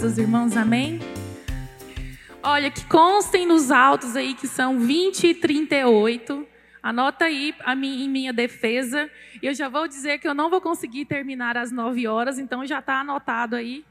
paz 0.00 0.16
irmãos, 0.16 0.56
amém? 0.56 1.00
Olha, 2.40 2.70
que 2.70 2.84
constem 2.86 3.44
nos 3.44 3.72
autos 3.72 4.14
aí 4.14 4.32
que 4.32 4.46
são 4.46 4.78
20 4.78 5.26
e 5.26 5.34
38. 5.34 6.46
Anota 6.80 7.24
aí 7.24 7.52
a 7.64 7.74
minha, 7.74 8.04
em 8.04 8.08
minha 8.08 8.32
defesa. 8.32 9.10
Eu 9.42 9.52
já 9.52 9.68
vou 9.68 9.88
dizer 9.88 10.18
que 10.18 10.28
eu 10.28 10.34
não 10.34 10.48
vou 10.48 10.60
conseguir 10.60 11.04
terminar 11.04 11.56
às 11.56 11.72
9 11.72 12.06
horas, 12.06 12.38
então 12.38 12.64
já 12.64 12.78
está 12.78 13.00
anotado 13.00 13.56
aí. 13.56 13.84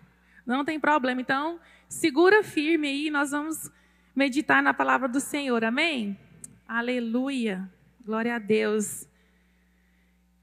Não 0.45 0.63
tem 0.63 0.79
problema. 0.79 1.19
Então, 1.19 1.59
segura 1.89 2.41
firme 2.41 2.87
aí, 2.87 3.09
nós 3.09 3.31
vamos 3.31 3.69
meditar 4.15 4.63
na 4.63 4.73
palavra 4.73 5.09
do 5.09 5.19
Senhor, 5.19 5.65
amém? 5.65 6.17
Aleluia. 6.65 7.69
Glória 8.05 8.35
a 8.35 8.39
Deus. 8.39 9.05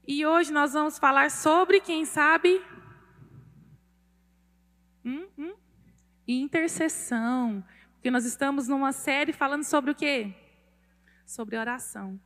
E 0.07 0.23
hoje 0.27 0.53
nós 0.53 0.73
vamos 0.73 0.99
falar 0.99 1.31
sobre, 1.31 1.79
quem 1.79 2.05
sabe, 2.05 2.61
hum, 5.05 5.27
hum, 5.37 5.53
intercessão. 6.27 7.63
Porque 7.93 8.11
nós 8.11 8.25
estamos 8.25 8.67
numa 8.67 8.91
série 8.91 9.31
falando 9.31 9.63
sobre 9.63 9.91
o 9.91 9.95
quê? 9.95 10.33
Sobre 11.25 11.57
oração. 11.57 12.19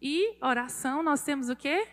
E 0.00 0.36
oração, 0.40 1.02
nós 1.02 1.22
temos 1.22 1.48
o 1.48 1.56
quê? 1.56 1.88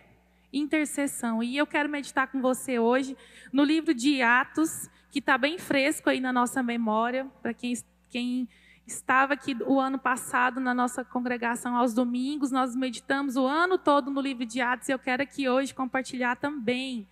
Intercessão. 0.53 1.41
E 1.41 1.57
eu 1.57 1.65
quero 1.65 1.89
meditar 1.89 2.27
com 2.27 2.41
você 2.41 2.77
hoje 2.77 3.17
no 3.51 3.63
livro 3.63 3.93
de 3.93 4.21
Atos, 4.21 4.89
que 5.11 5.19
está 5.19 5.37
bem 5.37 5.57
fresco 5.57 6.09
aí 6.09 6.19
na 6.19 6.31
nossa 6.31 6.61
memória, 6.61 7.25
para 7.41 7.53
quem, 7.53 7.73
quem 8.09 8.47
estava 8.85 9.33
aqui 9.33 9.57
o 9.65 9.79
ano 9.79 9.97
passado 9.97 10.59
na 10.59 10.73
nossa 10.73 11.03
congregação 11.03 11.75
aos 11.75 11.93
domingos, 11.93 12.51
nós 12.51 12.75
meditamos 12.75 13.35
o 13.35 13.45
ano 13.45 13.77
todo 13.77 14.11
no 14.11 14.21
livro 14.21 14.45
de 14.45 14.61
Atos 14.61 14.87
e 14.87 14.91
eu 14.91 14.99
quero 14.99 15.23
aqui 15.23 15.49
hoje 15.49 15.73
compartilhar 15.73 16.35
também 16.35 17.07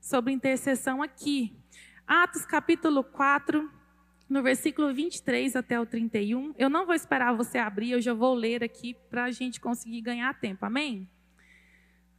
sobre 0.00 0.32
intercessão 0.32 1.02
aqui. 1.02 1.57
Atos 2.08 2.46
capítulo 2.46 3.04
4, 3.04 3.70
no 4.30 4.42
versículo 4.42 4.94
23 4.94 5.54
até 5.54 5.78
o 5.78 5.84
31. 5.84 6.54
Eu 6.56 6.70
não 6.70 6.86
vou 6.86 6.94
esperar 6.94 7.36
você 7.36 7.58
abrir, 7.58 7.90
eu 7.90 8.00
já 8.00 8.14
vou 8.14 8.32
ler 8.32 8.64
aqui 8.64 8.94
para 9.10 9.24
a 9.24 9.30
gente 9.30 9.60
conseguir 9.60 10.00
ganhar 10.00 10.32
tempo, 10.40 10.64
amém? 10.64 11.06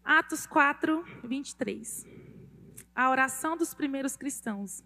Atos 0.04 0.45
4, 0.45 1.04
23. 1.23 2.06
A 2.95 3.10
oração 3.10 3.58
dos 3.58 3.73
primeiros 3.73 4.16
cristãos. 4.16 4.84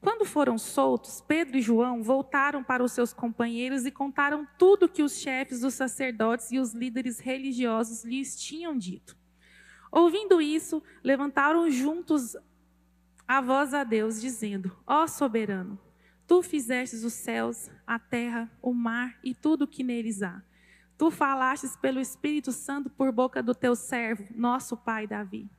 Quando 0.00 0.24
foram 0.24 0.56
soltos, 0.56 1.20
Pedro 1.20 1.58
e 1.58 1.60
João 1.60 2.02
voltaram 2.02 2.64
para 2.64 2.82
os 2.82 2.92
seus 2.92 3.12
companheiros 3.12 3.84
e 3.84 3.90
contaram 3.90 4.48
tudo 4.58 4.88
que 4.88 5.02
os 5.02 5.18
chefes 5.18 5.60
dos 5.60 5.74
sacerdotes 5.74 6.50
e 6.50 6.58
os 6.58 6.72
líderes 6.72 7.18
religiosos 7.18 8.02
lhes 8.02 8.34
tinham 8.40 8.78
dito. 8.78 9.14
Ouvindo 9.92 10.40
isso, 10.40 10.82
levantaram 11.04 11.70
juntos 11.70 12.34
a 13.26 13.40
voz 13.40 13.74
a 13.74 13.84
Deus, 13.84 14.20
dizendo: 14.20 14.76
Ó 14.86 15.06
soberano, 15.06 15.78
tu 16.26 16.42
fizestes 16.42 17.04
os 17.04 17.12
céus, 17.12 17.70
a 17.86 17.98
terra, 17.98 18.50
o 18.62 18.72
mar 18.72 19.18
e 19.22 19.34
tudo 19.34 19.62
o 19.62 19.68
que 19.68 19.82
neles 19.82 20.22
há. 20.22 20.42
Tu 20.98 21.10
falastes 21.10 21.76
pelo 21.76 22.00
Espírito 22.00 22.52
Santo 22.52 22.88
por 22.88 23.12
boca 23.12 23.42
do 23.42 23.54
teu 23.54 23.76
servo, 23.76 24.26
nosso 24.34 24.76
pai 24.76 25.06
Davi. 25.06 25.50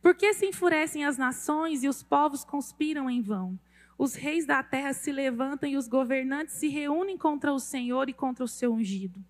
Por 0.00 0.14
que 0.14 0.32
se 0.32 0.46
enfurecem 0.46 1.04
as 1.04 1.18
nações 1.18 1.82
e 1.82 1.88
os 1.88 2.02
povos 2.02 2.44
conspiram 2.44 3.10
em 3.10 3.20
vão? 3.20 3.58
Os 3.98 4.14
reis 4.14 4.46
da 4.46 4.62
terra 4.62 4.92
se 4.92 5.10
levantam 5.10 5.68
e 5.68 5.76
os 5.76 5.88
governantes 5.88 6.54
se 6.54 6.68
reúnem 6.68 7.16
contra 7.16 7.52
o 7.52 7.58
Senhor 7.58 8.08
e 8.08 8.12
contra 8.12 8.44
o 8.44 8.48
seu 8.48 8.72
ungido. 8.72 9.24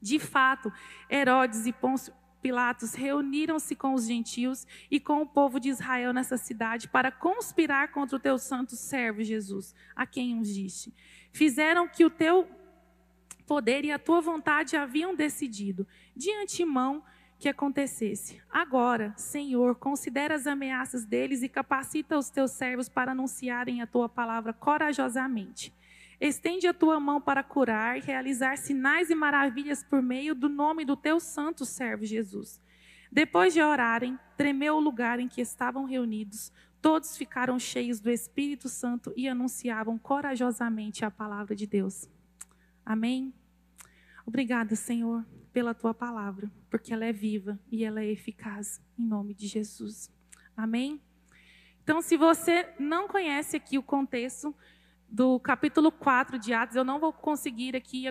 De 0.00 0.18
fato, 0.18 0.72
Herodes 1.10 1.66
e 1.66 1.72
Pôncio 1.72 2.14
Pilatos 2.40 2.94
reuniram-se 2.94 3.74
com 3.74 3.94
os 3.94 4.06
gentios 4.06 4.66
e 4.90 4.98
com 4.98 5.22
o 5.22 5.26
povo 5.26 5.60
de 5.60 5.68
Israel 5.68 6.12
nessa 6.12 6.36
cidade 6.36 6.88
para 6.88 7.12
conspirar 7.12 7.92
contra 7.92 8.16
o 8.16 8.20
teu 8.20 8.38
santo 8.38 8.76
servo 8.76 9.22
Jesus, 9.22 9.74
a 9.94 10.06
quem 10.06 10.34
ungiste. 10.34 10.94
Fizeram 11.32 11.86
que 11.86 12.04
o 12.04 12.10
teu 12.10 12.48
poder 13.46 13.84
e 13.84 13.92
a 13.92 13.98
tua 13.98 14.20
vontade 14.20 14.76
haviam 14.76 15.14
decidido, 15.14 15.86
de 16.14 16.30
antemão, 16.32 17.02
que 17.40 17.48
acontecesse. 17.48 18.40
Agora, 18.50 19.14
Senhor, 19.16 19.74
considera 19.74 20.34
as 20.34 20.46
ameaças 20.46 21.06
deles 21.06 21.42
e 21.42 21.48
capacita 21.48 22.18
os 22.18 22.28
teus 22.28 22.50
servos 22.50 22.88
para 22.88 23.12
anunciarem 23.12 23.80
a 23.80 23.86
tua 23.86 24.10
palavra 24.10 24.52
corajosamente. 24.52 25.74
Estende 26.20 26.66
a 26.66 26.74
tua 26.74 27.00
mão 27.00 27.18
para 27.18 27.42
curar 27.42 27.96
realizar 27.96 28.58
sinais 28.58 29.08
e 29.08 29.14
maravilhas 29.14 29.82
por 29.82 30.02
meio 30.02 30.34
do 30.34 30.50
nome 30.50 30.84
do 30.84 30.94
teu 30.94 31.18
santo 31.18 31.64
servo 31.64 32.04
Jesus. 32.04 32.60
Depois 33.10 33.54
de 33.54 33.62
orarem, 33.62 34.18
tremeu 34.36 34.76
o 34.76 34.80
lugar 34.80 35.18
em 35.18 35.26
que 35.26 35.40
estavam 35.40 35.84
reunidos. 35.84 36.52
Todos 36.82 37.16
ficaram 37.16 37.58
cheios 37.58 38.00
do 38.00 38.10
Espírito 38.10 38.68
Santo 38.68 39.12
e 39.16 39.28
anunciavam 39.28 39.98
corajosamente 39.98 41.04
a 41.04 41.10
palavra 41.10 41.56
de 41.56 41.66
Deus. 41.66 42.08
Amém. 42.84 43.32
Obrigada, 44.26 44.76
Senhor, 44.76 45.26
pela 45.52 45.74
tua 45.74 45.94
palavra, 45.94 46.50
porque 46.68 46.92
ela 46.92 47.04
é 47.04 47.12
viva 47.12 47.58
e 47.70 47.84
ela 47.84 48.00
é 48.00 48.10
eficaz, 48.10 48.80
em 48.98 49.04
nome 49.04 49.34
de 49.34 49.46
Jesus. 49.46 50.10
Amém? 50.56 51.00
Então, 51.82 52.00
se 52.00 52.16
você 52.16 52.68
não 52.78 53.08
conhece 53.08 53.56
aqui 53.56 53.76
o 53.76 53.82
contexto 53.82 54.54
do 55.10 55.40
capítulo 55.40 55.90
4 55.90 56.38
de 56.38 56.52
Atos, 56.52 56.76
eu 56.76 56.84
não 56.84 56.98
vou 56.98 57.12
conseguir 57.12 57.74
aqui 57.74 58.06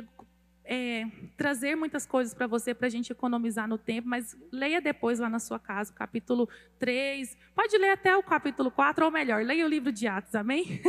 é, 0.65 1.05
trazer 1.37 1.75
muitas 1.75 2.05
coisas 2.05 2.33
para 2.33 2.45
você, 2.45 2.73
para 2.73 2.87
a 2.87 2.89
gente 2.89 3.11
economizar 3.11 3.67
no 3.67 3.77
tempo, 3.77 4.07
mas 4.07 4.37
leia 4.51 4.81
depois 4.81 5.19
lá 5.19 5.29
na 5.29 5.39
sua 5.39 5.57
casa, 5.57 5.91
o 5.91 5.95
capítulo 5.95 6.49
3. 6.77 7.37
Pode 7.55 7.77
ler 7.77 7.91
até 7.91 8.15
o 8.15 8.23
capítulo 8.23 8.69
4, 8.69 9.05
ou 9.05 9.11
melhor, 9.11 9.43
leia 9.43 9.65
o 9.65 9.69
livro 9.69 9.91
de 9.91 10.07
Atos, 10.07 10.35
amém? 10.35 10.81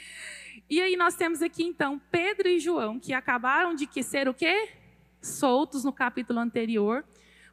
e 0.68 0.80
aí 0.80 0.96
nós 0.96 1.14
temos 1.14 1.40
aqui, 1.40 1.62
então, 1.62 2.00
Pedro 2.10 2.48
e 2.48 2.58
João, 2.58 2.98
que 2.98 3.12
acabaram 3.12 3.74
de 3.74 3.88
ser 4.02 4.28
o 4.28 4.34
quê? 4.34 4.68
soltos 5.24 5.84
no 5.84 5.92
capítulo 5.92 6.38
anterior, 6.38 7.04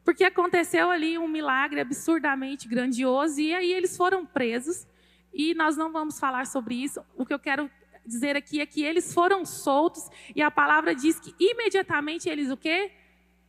porque 0.04 0.24
aconteceu 0.24 0.90
ali 0.92 1.18
um 1.18 1.28
milagre 1.28 1.80
absurdamente 1.80 2.68
grandioso 2.68 3.40
e 3.40 3.54
aí 3.54 3.72
eles 3.72 3.96
foram 3.96 4.26
presos. 4.26 4.88
E 5.34 5.54
nós 5.54 5.78
não 5.78 5.92
vamos 5.92 6.20
falar 6.20 6.46
sobre 6.46 6.76
isso. 6.76 7.02
O 7.16 7.26
que 7.26 7.34
eu 7.34 7.40
quero 7.40 7.72
dizer 8.06 8.36
aqui 8.36 8.60
é 8.60 8.66
que 8.66 8.84
eles 8.84 9.14
foram 9.14 9.46
soltos 9.46 10.10
e 10.36 10.42
a 10.42 10.50
palavra 10.50 10.96
diz 10.96 11.20
que 11.20 11.34
imediatamente 11.40 12.30
eles 12.30 12.50
o 12.50 12.58
quê? 12.58 12.92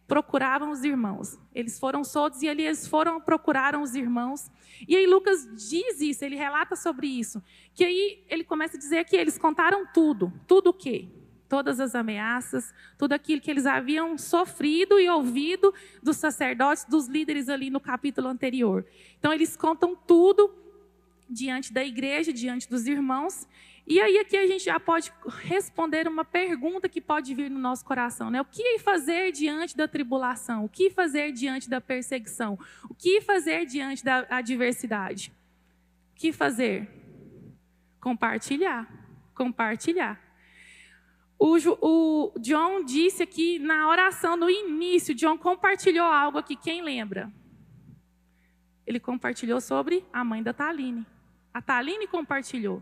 Procuravam 0.07 0.71
os 0.71 0.85
irmãos. 0.85 1.39
Eles 1.55 1.79
foram 1.79 2.05
soltos 2.05 2.43
e 2.43 2.47
eles 2.47 2.87
foram 2.87 3.21
procuraram 3.21 3.83
os 3.83 3.95
irmãos. 3.95 4.51
E 4.87 4.97
aí 4.97 5.07
Lucas 5.07 5.49
diz 5.57 6.01
isso, 6.01 6.25
ele 6.25 6.37
relata 6.37 6.77
sobre 6.77 7.07
isso, 7.07 7.43
que 7.75 7.85
aí 7.85 8.25
ele 8.29 8.45
começa 8.45 8.77
a 8.77 8.81
dizer 8.81 9.05
que 9.05 9.17
eles 9.17 9.39
contaram 9.39 9.87
tudo, 9.87 10.33
tudo 10.47 10.71
o 10.71 10.75
quê? 10.75 11.09
todas 11.53 11.81
as 11.81 11.95
ameaças, 11.95 12.73
tudo 12.97 13.13
aquilo 13.13 13.39
que 13.39 13.51
eles 13.51 13.67
haviam 13.67 14.17
sofrido 14.17 14.99
e 14.99 15.07
ouvido 15.07 15.75
dos 16.03 16.17
sacerdotes, 16.17 16.87
dos 16.87 17.09
líderes 17.09 17.51
ali 17.51 17.69
no 17.69 17.79
capítulo 17.79 18.27
anterior. 18.27 18.87
Então, 19.19 19.31
eles 19.31 19.55
contam 19.55 19.95
tudo 19.95 20.51
diante 21.29 21.71
da 21.71 21.85
igreja, 21.85 22.33
diante 22.33 22.67
dos 22.71 22.87
irmãos. 22.87 23.47
E 23.87 24.01
aí 24.01 24.19
aqui 24.19 24.37
a 24.37 24.47
gente 24.47 24.65
já 24.65 24.79
pode 24.79 25.13
responder 25.41 26.07
uma 26.07 26.25
pergunta 26.25 26.89
que 26.89 27.01
pode 27.01 27.35
vir 27.35 27.51
no 27.51 27.59
nosso 27.59 27.85
coração, 27.85 28.31
né? 28.31 28.41
O 28.41 28.45
que 28.45 28.79
fazer 28.79 29.33
diante 29.33 29.77
da 29.77 29.89
tribulação? 29.89 30.65
O 30.65 30.69
que 30.69 30.89
fazer 30.89 31.33
diante 31.33 31.69
da 31.69 31.81
perseguição? 31.81 32.59
O 32.89 32.95
que 32.95 33.21
fazer 33.21 33.67
diante 33.67 34.05
da 34.05 34.27
adversidade? 34.31 35.33
O 36.13 36.15
que 36.15 36.33
fazer? 36.33 36.89
Compartilhar. 38.01 38.89
Compartilhar. 39.35 40.21
O, 41.45 42.33
John 42.39 42.85
disse 42.85 43.25
aqui 43.25 43.59
na 43.59 43.89
oração, 43.89 44.37
no 44.37 44.49
início, 44.49 45.13
John 45.13 45.37
compartilhou 45.37 46.07
algo 46.07 46.39
aqui, 46.39 46.55
quem 46.55 46.83
lembra? 46.83 47.33
Ele 48.87 49.01
compartilhou 49.01 49.61
sobre 49.61 50.05
a 50.13 50.23
mãe 50.23 50.41
da 50.41 50.53
Taline. 50.53 51.05
A 51.53 51.61
Taline 51.61 52.07
compartilhou. 52.07 52.81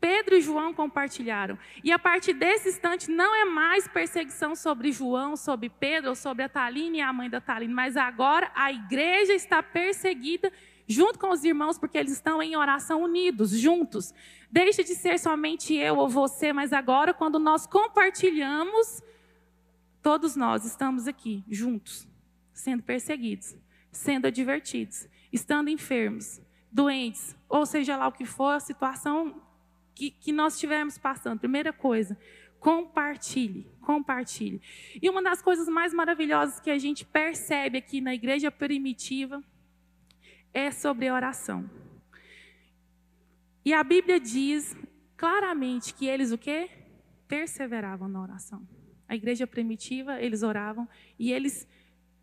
Pedro 0.00 0.36
e 0.36 0.40
João 0.40 0.74
compartilharam. 0.74 1.58
E 1.82 1.90
a 1.90 1.98
partir 1.98 2.34
desse 2.34 2.68
instante 2.68 3.10
não 3.10 3.34
é 3.34 3.44
mais 3.44 3.88
perseguição 3.88 4.54
sobre 4.54 4.92
João, 4.92 5.36
sobre 5.36 5.68
Pedro, 5.68 6.10
ou 6.10 6.16
sobre 6.16 6.44
a 6.44 6.48
Taline 6.48 6.98
e 6.98 7.00
a 7.00 7.12
mãe 7.12 7.30
da 7.30 7.40
Taline, 7.40 7.72
mas 7.72 7.96
agora 7.96 8.50
a 8.54 8.72
igreja 8.72 9.32
está 9.32 9.62
perseguida 9.62 10.52
junto 10.86 11.18
com 11.18 11.30
os 11.30 11.44
irmãos, 11.44 11.78
porque 11.78 11.98
eles 11.98 12.12
estão 12.12 12.42
em 12.42 12.56
oração 12.56 13.02
unidos, 13.02 13.50
juntos. 13.50 14.14
Deixa 14.50 14.84
de 14.84 14.94
ser 14.94 15.18
somente 15.18 15.74
eu 15.74 15.96
ou 15.96 16.08
você, 16.08 16.52
mas 16.52 16.72
agora, 16.72 17.12
quando 17.12 17.38
nós 17.38 17.66
compartilhamos, 17.66 19.02
todos 20.00 20.36
nós 20.36 20.64
estamos 20.64 21.08
aqui, 21.08 21.42
juntos, 21.48 22.06
sendo 22.52 22.82
perseguidos, 22.82 23.56
sendo 23.90 24.26
advertidos, 24.26 25.08
estando 25.32 25.68
enfermos, 25.68 26.40
doentes, 26.70 27.36
ou 27.48 27.66
seja 27.66 27.96
lá 27.96 28.06
o 28.06 28.12
que 28.12 28.24
for 28.24 28.54
a 28.54 28.60
situação 28.60 29.42
que, 29.96 30.10
que 30.10 30.30
nós 30.30 30.54
estivermos 30.54 30.98
passando. 30.98 31.40
Primeira 31.40 31.72
coisa, 31.72 32.16
compartilhe, 32.60 33.66
compartilhe. 33.80 34.60
E 35.00 35.08
uma 35.08 35.22
das 35.22 35.40
coisas 35.40 35.66
mais 35.66 35.94
maravilhosas 35.94 36.60
que 36.60 36.70
a 36.70 36.78
gente 36.78 37.04
percebe 37.04 37.78
aqui 37.78 38.00
na 38.00 38.14
igreja 38.14 38.50
primitiva 38.50 39.42
é 40.52 40.70
sobre 40.70 41.10
oração. 41.10 41.68
E 43.64 43.72
a 43.72 43.82
Bíblia 43.82 44.20
diz 44.20 44.76
claramente 45.16 45.94
que 45.94 46.06
eles 46.06 46.30
o 46.30 46.38
quê? 46.38 46.70
Perseveravam 47.26 48.06
na 48.06 48.20
oração. 48.20 48.68
A 49.08 49.16
igreja 49.16 49.46
primitiva, 49.46 50.20
eles 50.20 50.42
oravam 50.42 50.88
e 51.18 51.32
eles 51.32 51.66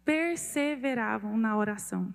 perseveravam 0.05 1.35
na 1.37 1.57
oração. 1.57 2.13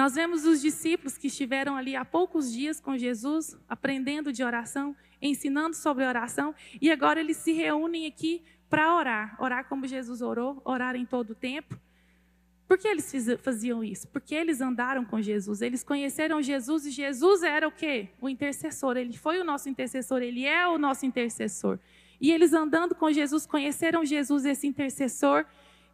Nós 0.00 0.14
vemos 0.14 0.46
os 0.46 0.62
discípulos 0.62 1.18
que 1.18 1.26
estiveram 1.26 1.76
ali 1.76 1.94
há 1.94 2.06
poucos 2.06 2.50
dias 2.50 2.80
com 2.80 2.96
Jesus, 2.96 3.54
aprendendo 3.68 4.32
de 4.32 4.42
oração, 4.42 4.96
ensinando 5.20 5.76
sobre 5.76 6.06
oração, 6.06 6.54
e 6.80 6.90
agora 6.90 7.20
eles 7.20 7.36
se 7.36 7.52
reúnem 7.52 8.06
aqui 8.06 8.42
para 8.70 8.96
orar. 8.96 9.36
Orar 9.38 9.68
como 9.68 9.86
Jesus 9.86 10.22
orou, 10.22 10.62
orar 10.64 10.96
em 10.96 11.04
todo 11.04 11.32
o 11.32 11.34
tempo. 11.34 11.78
Por 12.66 12.78
que 12.78 12.88
eles 12.88 13.12
faziam 13.42 13.84
isso? 13.84 14.08
Porque 14.08 14.34
eles 14.34 14.62
andaram 14.62 15.04
com 15.04 15.20
Jesus, 15.20 15.60
eles 15.60 15.84
conheceram 15.84 16.40
Jesus 16.40 16.86
e 16.86 16.90
Jesus 16.90 17.42
era 17.42 17.68
o 17.68 17.70
quê? 17.70 18.08
O 18.22 18.26
intercessor. 18.26 18.96
Ele 18.96 19.14
foi 19.18 19.38
o 19.38 19.44
nosso 19.44 19.68
intercessor, 19.68 20.22
ele 20.22 20.46
é 20.46 20.66
o 20.66 20.78
nosso 20.78 21.04
intercessor. 21.04 21.78
E 22.18 22.32
eles 22.32 22.54
andando 22.54 22.94
com 22.94 23.12
Jesus, 23.12 23.44
conheceram 23.44 24.02
Jesus, 24.02 24.46
esse 24.46 24.66
intercessor. 24.66 25.44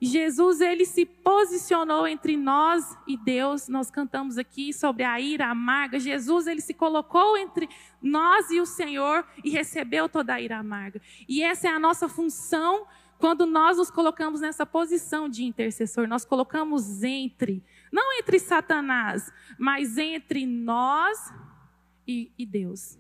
Jesus, 0.01 0.61
ele 0.61 0.85
se 0.85 1.07
posicionou 1.07 2.07
entre 2.07 2.37
nós 2.37 2.97
e 3.07 3.17
Deus. 3.17 3.67
Nós 3.69 3.91
cantamos 3.91 4.37
aqui 4.37 4.73
sobre 4.73 5.05
a 5.05 5.19
ira 5.19 5.47
amarga. 5.47 5.99
Jesus, 5.99 6.47
ele 6.47 6.61
se 6.61 6.75
colocou 6.75 7.37
entre 7.39 7.69
nós 8.03 8.51
e 8.51 8.61
o 8.61 8.67
Senhor 8.67 9.27
e 9.43 9.51
recebeu 9.51 10.09
toda 10.09 10.35
a 10.35 10.41
ira 10.41 10.59
amarga. 10.59 11.01
E 11.27 11.43
essa 11.43 11.69
é 11.69 11.71
a 11.71 11.79
nossa 11.79 12.09
função 12.09 12.87
quando 13.19 13.47
nós 13.47 13.79
nos 13.79 13.91
colocamos 13.91 14.41
nessa 14.41 14.67
posição 14.67 15.29
de 15.29 15.45
intercessor, 15.45 16.07
nós 16.07 16.25
colocamos 16.25 17.03
entre, 17.03 17.63
não 17.91 18.13
entre 18.19 18.39
Satanás, 18.39 19.33
mas 19.59 19.97
entre 19.97 20.45
nós 20.47 21.33
e, 22.07 22.31
e 22.39 22.45
Deus. 22.45 22.99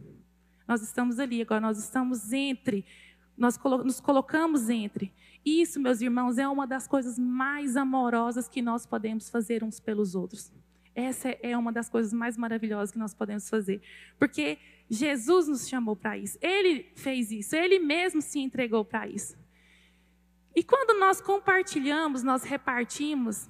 Nós 0.66 0.82
estamos 0.82 1.18
ali, 1.18 1.42
agora 1.42 1.60
nós 1.60 1.78
estamos 1.78 2.32
entre, 2.32 2.84
nós 3.36 3.58
nos 3.84 4.00
colocamos 4.00 4.70
entre. 4.70 5.12
Isso, 5.46 5.78
meus 5.78 6.00
irmãos, 6.00 6.38
é 6.38 6.48
uma 6.48 6.66
das 6.66 6.88
coisas 6.88 7.16
mais 7.16 7.76
amorosas 7.76 8.48
que 8.48 8.60
nós 8.60 8.84
podemos 8.84 9.30
fazer 9.30 9.62
uns 9.62 9.78
pelos 9.78 10.16
outros. 10.16 10.52
Essa 10.92 11.28
é 11.40 11.56
uma 11.56 11.72
das 11.72 11.88
coisas 11.88 12.12
mais 12.12 12.36
maravilhosas 12.36 12.90
que 12.90 12.98
nós 12.98 13.14
podemos 13.14 13.48
fazer. 13.48 13.80
Porque 14.18 14.58
Jesus 14.90 15.46
nos 15.46 15.68
chamou 15.68 15.94
para 15.94 16.18
isso. 16.18 16.36
Ele 16.42 16.90
fez 16.96 17.30
isso. 17.30 17.54
Ele 17.54 17.78
mesmo 17.78 18.20
se 18.20 18.40
entregou 18.40 18.84
para 18.84 19.06
isso. 19.06 19.38
E 20.52 20.64
quando 20.64 20.98
nós 20.98 21.20
compartilhamos, 21.20 22.24
nós 22.24 22.42
repartimos, 22.42 23.48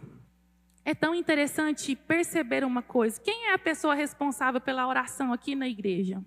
é 0.84 0.94
tão 0.94 1.14
interessante 1.14 1.96
perceber 1.96 2.62
uma 2.62 2.82
coisa. 2.82 3.18
Quem 3.18 3.46
é 3.46 3.54
a 3.54 3.58
pessoa 3.58 3.94
responsável 3.94 4.60
pela 4.60 4.86
oração 4.86 5.32
aqui 5.32 5.54
na 5.54 5.66
igreja? 5.66 6.22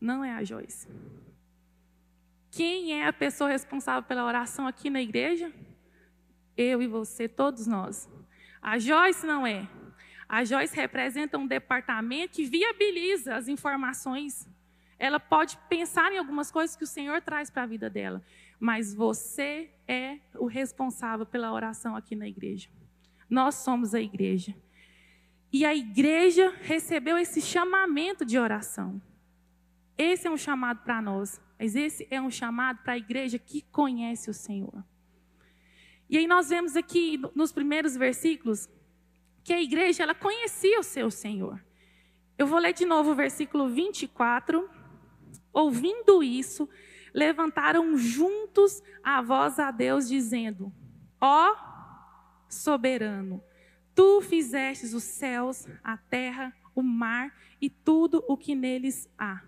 Não 0.00 0.24
é 0.24 0.32
a 0.32 0.42
Joyce. 0.42 0.88
Quem 2.56 3.00
é 3.00 3.06
a 3.06 3.12
pessoa 3.12 3.50
responsável 3.50 4.02
pela 4.02 4.24
oração 4.24 4.66
aqui 4.66 4.88
na 4.88 5.02
igreja? 5.02 5.52
Eu 6.56 6.80
e 6.80 6.86
você, 6.86 7.28
todos 7.28 7.66
nós. 7.66 8.08
A 8.62 8.78
Joyce 8.78 9.26
não 9.26 9.46
é. 9.46 9.68
A 10.28 10.42
Joyce 10.42 10.74
representa 10.74 11.36
um 11.36 11.46
departamento 11.46 12.34
que 12.34 12.46
viabiliza 12.46 13.36
as 13.36 13.46
informações. 13.46 14.48
Ela 14.98 15.20
pode 15.20 15.58
pensar 15.68 16.10
em 16.10 16.18
algumas 16.18 16.50
coisas 16.50 16.74
que 16.74 16.84
o 16.84 16.86
Senhor 16.86 17.20
traz 17.20 17.50
para 17.50 17.64
a 17.64 17.66
vida 17.66 17.90
dela 17.90 18.22
mas 18.58 18.94
você 18.94 19.70
é 19.86 20.18
o 20.34 20.46
responsável 20.46 21.26
pela 21.26 21.52
oração 21.52 21.94
aqui 21.94 22.16
na 22.16 22.26
igreja. 22.26 22.68
Nós 23.28 23.56
somos 23.56 23.94
a 23.94 24.00
igreja. 24.00 24.54
E 25.52 25.64
a 25.64 25.74
igreja 25.74 26.54
recebeu 26.62 27.18
esse 27.18 27.40
chamamento 27.40 28.24
de 28.24 28.38
oração. 28.38 29.00
Esse 29.96 30.26
é 30.26 30.30
um 30.30 30.36
chamado 30.36 30.82
para 30.82 31.00
nós, 31.00 31.40
mas 31.58 31.74
esse 31.74 32.06
é 32.10 32.20
um 32.20 32.30
chamado 32.30 32.82
para 32.82 32.94
a 32.94 32.98
igreja 32.98 33.38
que 33.38 33.62
conhece 33.72 34.30
o 34.30 34.34
Senhor. 34.34 34.84
E 36.08 36.16
aí 36.16 36.26
nós 36.26 36.48
vemos 36.48 36.76
aqui 36.76 37.20
nos 37.34 37.50
primeiros 37.50 37.96
versículos 37.96 38.68
que 39.42 39.52
a 39.52 39.60
igreja 39.60 40.02
ela 40.02 40.14
conhecia 40.14 40.78
o 40.78 40.84
seu 40.84 41.10
Senhor. 41.10 41.64
Eu 42.38 42.46
vou 42.46 42.58
ler 42.58 42.72
de 42.72 42.84
novo 42.84 43.12
o 43.12 43.14
versículo 43.14 43.68
24. 43.68 44.68
Ouvindo 45.52 46.22
isso, 46.22 46.68
levantaram 47.14 47.96
juntos 47.96 48.82
a 49.02 49.22
voz 49.22 49.58
a 49.58 49.70
Deus, 49.70 50.06
dizendo: 50.06 50.72
Ó 51.20 51.56
soberano, 52.48 53.42
tu 53.94 54.20
fizestes 54.20 54.92
os 54.92 55.02
céus, 55.02 55.66
a 55.82 55.96
terra, 55.96 56.54
o 56.74 56.82
mar 56.82 57.34
e 57.60 57.70
tudo 57.70 58.22
o 58.28 58.36
que 58.36 58.54
neles 58.54 59.08
há. 59.18 59.42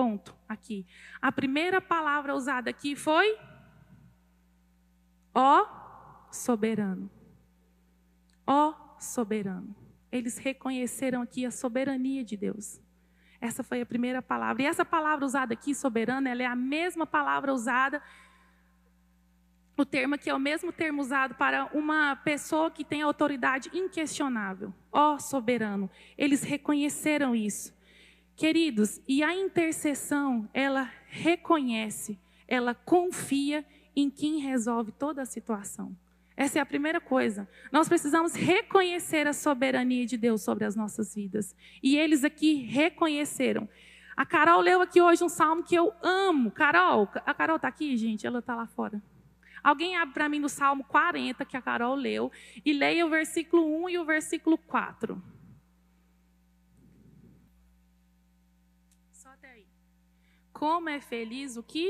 Ponto. 0.00 0.34
Aqui. 0.48 0.86
A 1.20 1.30
primeira 1.30 1.78
palavra 1.78 2.34
usada 2.34 2.70
aqui 2.70 2.96
foi 2.96 3.38
ó 5.34 5.66
soberano. 6.32 7.10
Ó 8.46 8.72
soberano. 8.98 9.76
Eles 10.10 10.38
reconheceram 10.38 11.20
aqui 11.20 11.44
a 11.44 11.50
soberania 11.50 12.24
de 12.24 12.34
Deus. 12.34 12.80
Essa 13.42 13.62
foi 13.62 13.82
a 13.82 13.84
primeira 13.84 14.22
palavra. 14.22 14.62
E 14.62 14.64
essa 14.64 14.86
palavra 14.86 15.26
usada 15.26 15.52
aqui, 15.52 15.74
soberana, 15.74 16.30
ela 16.30 16.44
é 16.44 16.46
a 16.46 16.56
mesma 16.56 17.06
palavra 17.06 17.52
usada, 17.52 18.02
o 19.76 19.84
termo 19.84 20.16
que 20.16 20.30
é 20.30 20.34
o 20.34 20.40
mesmo 20.40 20.72
termo 20.72 21.02
usado 21.02 21.34
para 21.34 21.66
uma 21.74 22.16
pessoa 22.16 22.70
que 22.70 22.86
tem 22.86 23.02
autoridade 23.02 23.70
inquestionável. 23.74 24.72
Ó 24.90 25.18
soberano. 25.18 25.90
Eles 26.16 26.42
reconheceram 26.42 27.34
isso. 27.34 27.78
Queridos, 28.40 29.02
e 29.06 29.22
a 29.22 29.34
intercessão, 29.34 30.48
ela 30.54 30.90
reconhece, 31.08 32.18
ela 32.48 32.74
confia 32.74 33.62
em 33.94 34.08
quem 34.08 34.38
resolve 34.38 34.92
toda 34.92 35.20
a 35.20 35.26
situação. 35.26 35.94
Essa 36.34 36.58
é 36.58 36.62
a 36.62 36.64
primeira 36.64 37.02
coisa. 37.02 37.46
Nós 37.70 37.86
precisamos 37.86 38.32
reconhecer 38.32 39.26
a 39.26 39.34
soberania 39.34 40.06
de 40.06 40.16
Deus 40.16 40.40
sobre 40.40 40.64
as 40.64 40.74
nossas 40.74 41.14
vidas. 41.14 41.54
E 41.82 41.98
eles 41.98 42.24
aqui 42.24 42.54
reconheceram. 42.54 43.68
A 44.16 44.24
Carol 44.24 44.62
leu 44.62 44.80
aqui 44.80 45.02
hoje 45.02 45.22
um 45.22 45.28
salmo 45.28 45.62
que 45.62 45.74
eu 45.74 45.92
amo. 46.02 46.50
Carol, 46.50 47.10
a 47.26 47.34
Carol 47.34 47.56
está 47.56 47.68
aqui, 47.68 47.94
gente? 47.94 48.26
Ela 48.26 48.38
está 48.38 48.54
lá 48.54 48.66
fora. 48.66 49.02
Alguém 49.62 49.96
abre 49.96 50.14
para 50.14 50.30
mim 50.30 50.38
no 50.38 50.48
Salmo 50.48 50.82
40, 50.84 51.44
que 51.44 51.58
a 51.58 51.60
Carol 51.60 51.94
leu, 51.94 52.32
e 52.64 52.72
leia 52.72 53.04
o 53.04 53.10
versículo 53.10 53.84
1 53.84 53.90
e 53.90 53.98
o 53.98 54.06
versículo 54.06 54.56
4. 54.56 55.22
Só 59.20 59.28
até 59.28 59.50
aí. 59.50 59.66
Como 60.60 60.88
é 60.88 61.00
feliz 61.00 61.56
o 61.56 61.62
que 61.62 61.86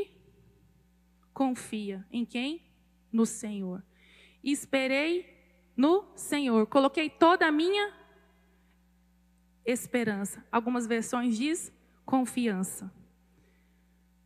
confia 1.34 2.06
em 2.10 2.24
quem? 2.24 2.62
No 3.12 3.26
Senhor 3.26 3.82
esperei 4.42 5.26
no 5.76 6.04
Senhor. 6.14 6.66
Coloquei 6.66 7.08
toda 7.08 7.46
a 7.46 7.52
minha 7.52 7.92
esperança. 9.64 10.44
Algumas 10.50 10.86
versões 10.86 11.36
diz 11.36 11.72
confiança. 12.04 12.92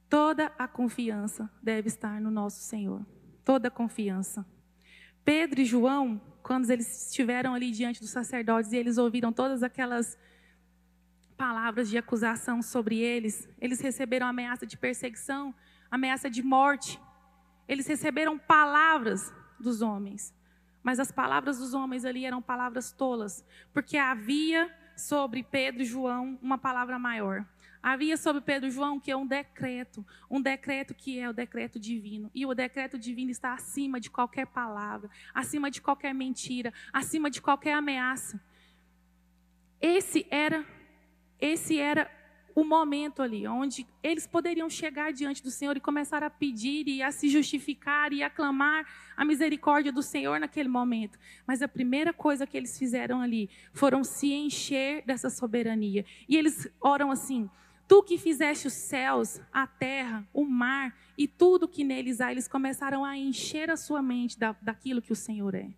Toda 0.09 0.53
a 0.59 0.69
confiança 0.69 1.51
deve 1.63 1.89
estar 1.89 2.21
no 2.21 2.31
nosso 2.31 2.61
Senhor. 2.61 3.05
Toda 3.45 3.69
a 3.69 3.71
confiança. 3.71 4.47
Pedro 5.25 5.61
e 5.61 5.65
João, 5.65 6.21
quando 6.43 6.69
eles 6.71 7.09
estiveram 7.09 7.55
ali 7.55 7.71
diante 7.71 8.01
dos 8.01 8.11
sacerdotes 8.11 8.73
e 8.73 8.77
eles 8.77 8.99
ouviram 8.99 9.33
todas 9.33 9.63
aquelas 9.63 10.19
palavras 11.37 11.88
de 11.88 11.99
acusação 11.99 12.62
sobre 12.62 12.99
eles, 12.99 13.49
eles 13.61 13.81
receberam 13.81 14.26
ameaça 14.26 14.67
de 14.67 14.76
perseguição, 14.76 15.55
ameaça 15.91 16.31
de 16.31 16.43
morte. 16.43 17.00
Eles 17.69 17.87
receberam 17.87 18.38
palavras 18.38 19.33
dos 19.59 19.83
homens. 19.83 20.35
Mas 20.83 21.00
as 21.00 21.11
palavras 21.11 21.59
dos 21.59 21.73
homens 21.73 22.05
ali 22.05 22.26
eram 22.26 22.43
palavras 22.43 22.93
tolas, 22.93 23.45
porque 23.73 23.97
havia 23.97 24.71
sobre 24.97 25.43
Pedro 25.43 25.83
e 25.83 25.87
João 25.87 26.38
uma 26.43 26.59
palavra 26.59 26.99
maior. 26.99 27.45
Havia 27.83 28.17
sobre 28.17 28.41
Pedro 28.41 28.69
e 28.69 28.71
João 28.71 28.99
que 28.99 29.11
é 29.11 29.17
um 29.17 29.26
decreto, 29.26 30.05
um 30.31 30.41
decreto 30.41 30.95
que 30.95 31.19
é 31.19 31.29
o 31.29 31.33
decreto 31.33 31.79
divino. 31.79 32.31
E 32.35 32.47
o 32.47 32.55
decreto 32.55 32.99
divino 32.99 33.31
está 33.31 33.53
acima 33.53 34.00
de 34.00 34.11
qualquer 34.11 34.47
palavra, 34.47 35.11
acima 35.35 35.71
de 35.71 35.81
qualquer 35.81 36.14
mentira, 36.14 36.73
acima 36.93 37.31
de 37.31 37.43
qualquer 37.43 37.75
ameaça. 37.75 38.41
Esse 39.81 40.26
era 40.31 40.64
esse 41.41 41.79
era 41.79 42.11
o 42.55 42.62
momento 42.62 43.21
ali, 43.21 43.47
onde 43.49 43.87
eles 44.03 44.26
poderiam 44.26 44.71
chegar 44.71 45.12
diante 45.12 45.43
do 45.43 45.50
Senhor 45.50 45.76
e 45.76 45.81
começar 45.81 46.23
a 46.23 46.31
pedir 46.31 46.87
e 46.87 47.03
a 47.03 47.11
se 47.11 47.29
justificar 47.29 48.12
e 48.12 48.23
a 48.23 48.31
clamar 48.31 48.87
a 49.17 49.25
misericórdia 49.25 49.91
do 49.91 50.03
Senhor 50.03 50.38
naquele 50.38 50.69
momento. 50.69 51.19
Mas 51.47 51.62
a 51.62 51.69
primeira 51.69 52.12
coisa 52.12 52.47
que 52.47 52.57
eles 52.57 52.79
fizeram 52.79 53.21
ali 53.21 53.50
foram 53.73 54.05
se 54.05 54.33
encher 54.33 55.03
dessa 55.05 55.29
soberania. 55.29 56.05
E 56.29 56.37
eles 56.37 56.69
oram 56.81 57.11
assim: 57.11 57.50
Tu 57.88 58.03
que 58.05 58.17
fizeste 58.17 58.69
os 58.69 58.73
céus, 58.73 59.41
a 59.53 59.67
terra, 59.67 60.26
o 60.33 60.45
mar 60.45 60.97
e 61.19 61.26
tudo 61.26 61.69
que 61.69 61.83
neles 61.83 62.21
há, 62.21 62.31
eles 62.31 62.47
começaram 62.47 63.05
a 63.05 63.17
encher 63.17 63.69
a 63.69 63.76
sua 63.76 64.00
mente 64.00 64.38
da, 64.38 64.55
daquilo 64.62 65.03
que 65.03 65.12
o 65.12 65.17
Senhor 65.17 65.55
é. 65.55 65.71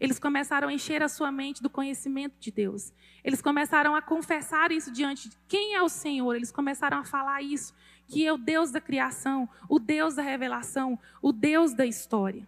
Eles 0.00 0.18
começaram 0.18 0.68
a 0.68 0.72
encher 0.72 1.02
a 1.02 1.08
sua 1.08 1.32
mente 1.32 1.62
do 1.62 1.68
conhecimento 1.68 2.36
de 2.38 2.50
Deus. 2.50 2.92
Eles 3.24 3.42
começaram 3.42 3.96
a 3.96 4.02
confessar 4.02 4.70
isso 4.70 4.92
diante 4.92 5.28
de 5.28 5.36
quem 5.48 5.74
é 5.74 5.82
o 5.82 5.88
Senhor. 5.88 6.34
Eles 6.34 6.52
começaram 6.52 6.98
a 6.98 7.04
falar 7.04 7.42
isso, 7.42 7.74
que 8.06 8.24
é 8.24 8.32
o 8.32 8.38
Deus 8.38 8.70
da 8.70 8.80
criação, 8.80 9.48
o 9.68 9.78
Deus 9.78 10.14
da 10.14 10.22
revelação, 10.22 10.98
o 11.20 11.32
Deus 11.32 11.74
da 11.74 11.84
história. 11.84 12.46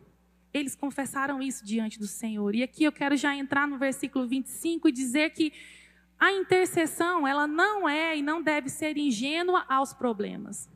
Eles 0.52 0.76
confessaram 0.76 1.42
isso 1.42 1.64
diante 1.64 1.98
do 1.98 2.06
Senhor. 2.06 2.54
E 2.54 2.62
aqui 2.62 2.84
eu 2.84 2.92
quero 2.92 3.16
já 3.16 3.34
entrar 3.34 3.66
no 3.66 3.78
versículo 3.78 4.26
25 4.26 4.88
e 4.88 4.92
dizer 4.92 5.30
que 5.30 5.52
a 6.18 6.32
intercessão, 6.32 7.26
ela 7.26 7.46
não 7.46 7.88
é 7.88 8.16
e 8.16 8.22
não 8.22 8.42
deve 8.42 8.68
ser 8.68 8.96
ingênua 8.98 9.64
aos 9.68 9.92
problemas. 9.92 10.68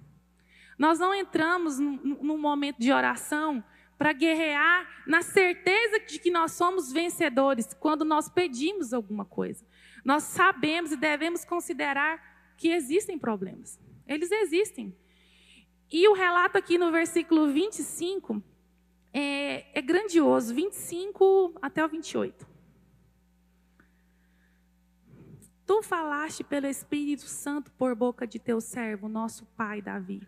Nós 0.78 0.98
não 0.98 1.14
entramos 1.14 1.78
num 1.78 2.38
momento 2.38 2.78
de 2.78 2.90
oração 2.90 3.62
para 3.96 4.12
guerrear 4.12 5.04
na 5.06 5.22
certeza 5.22 6.00
de 6.00 6.18
que 6.18 6.30
nós 6.30 6.52
somos 6.52 6.92
vencedores 6.92 7.72
quando 7.78 8.04
nós 8.04 8.28
pedimos 8.28 8.92
alguma 8.92 9.24
coisa. 9.24 9.64
Nós 10.04 10.24
sabemos 10.24 10.92
e 10.92 10.96
devemos 10.96 11.44
considerar 11.44 12.54
que 12.56 12.68
existem 12.68 13.18
problemas. 13.18 13.80
Eles 14.06 14.30
existem. 14.30 14.94
E 15.90 16.08
o 16.08 16.12
relato 16.12 16.58
aqui 16.58 16.76
no 16.76 16.90
versículo 16.90 17.48
25 17.48 18.42
é, 19.12 19.78
é 19.78 19.82
grandioso, 19.82 20.54
25 20.54 21.54
até 21.62 21.84
o 21.84 21.88
28. 21.88 22.54
Tu 25.66 25.82
falaste 25.82 26.44
pelo 26.44 26.66
Espírito 26.66 27.22
Santo 27.22 27.70
por 27.72 27.94
boca 27.94 28.26
de 28.26 28.38
teu 28.38 28.60
servo, 28.60 29.08
nosso 29.08 29.46
pai 29.56 29.80
Davi. 29.80 30.20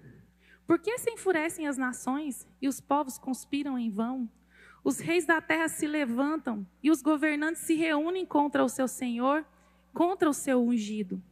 Por 0.66 0.78
que 0.78 0.98
se 0.98 1.10
enfurecem 1.10 1.66
as 1.66 1.76
nações 1.76 2.46
e 2.60 2.66
os 2.66 2.80
povos 2.80 3.18
conspiram 3.18 3.78
em 3.78 3.90
vão? 3.90 4.28
Os 4.82 4.98
reis 4.98 5.24
da 5.24 5.40
terra 5.40 5.68
se 5.68 5.86
levantam 5.86 6.66
e 6.82 6.90
os 6.90 7.02
governantes 7.02 7.62
se 7.62 7.74
reúnem 7.74 8.24
contra 8.24 8.64
o 8.64 8.68
seu 8.68 8.86
senhor, 8.86 9.44
contra 9.92 10.28
o 10.28 10.34
seu 10.34 10.62
ungido. 10.62 11.22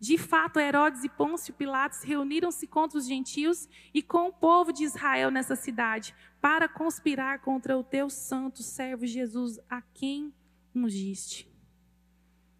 De 0.00 0.16
fato, 0.16 0.60
Herodes 0.60 1.02
e 1.02 1.08
Pôncio 1.08 1.52
Pilatos 1.54 2.02
reuniram-se 2.02 2.66
contra 2.66 2.98
os 2.98 3.06
gentios 3.06 3.68
e 3.92 4.00
com 4.00 4.28
o 4.28 4.32
povo 4.32 4.72
de 4.72 4.84
Israel 4.84 5.30
nessa 5.30 5.56
cidade, 5.56 6.14
para 6.40 6.68
conspirar 6.68 7.40
contra 7.40 7.76
o 7.76 7.82
teu 7.82 8.08
santo 8.08 8.62
servo 8.62 9.06
Jesus, 9.06 9.58
a 9.68 9.82
quem 9.82 10.32
ungiste. 10.74 11.50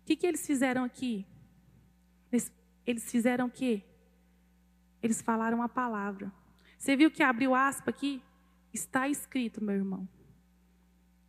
O 0.03 0.07
que, 0.07 0.17
que 0.17 0.27
eles 0.27 0.45
fizeram 0.45 0.83
aqui? 0.83 1.27
Eles, 2.33 3.11
fizeram 3.11 3.47
o 3.47 3.51
quê? 3.51 3.85
Eles 5.03 5.23
falaram 5.23 5.63
a 5.63 5.69
palavra. 5.69 6.33
Você 6.79 6.97
viu 6.97 7.11
que 7.11 7.23
abriu 7.23 7.55
aspa 7.55 7.91
aqui? 7.91 8.23
Está 8.73 9.09
escrito, 9.09 9.63
meu 9.63 9.75
irmão. 9.75 10.09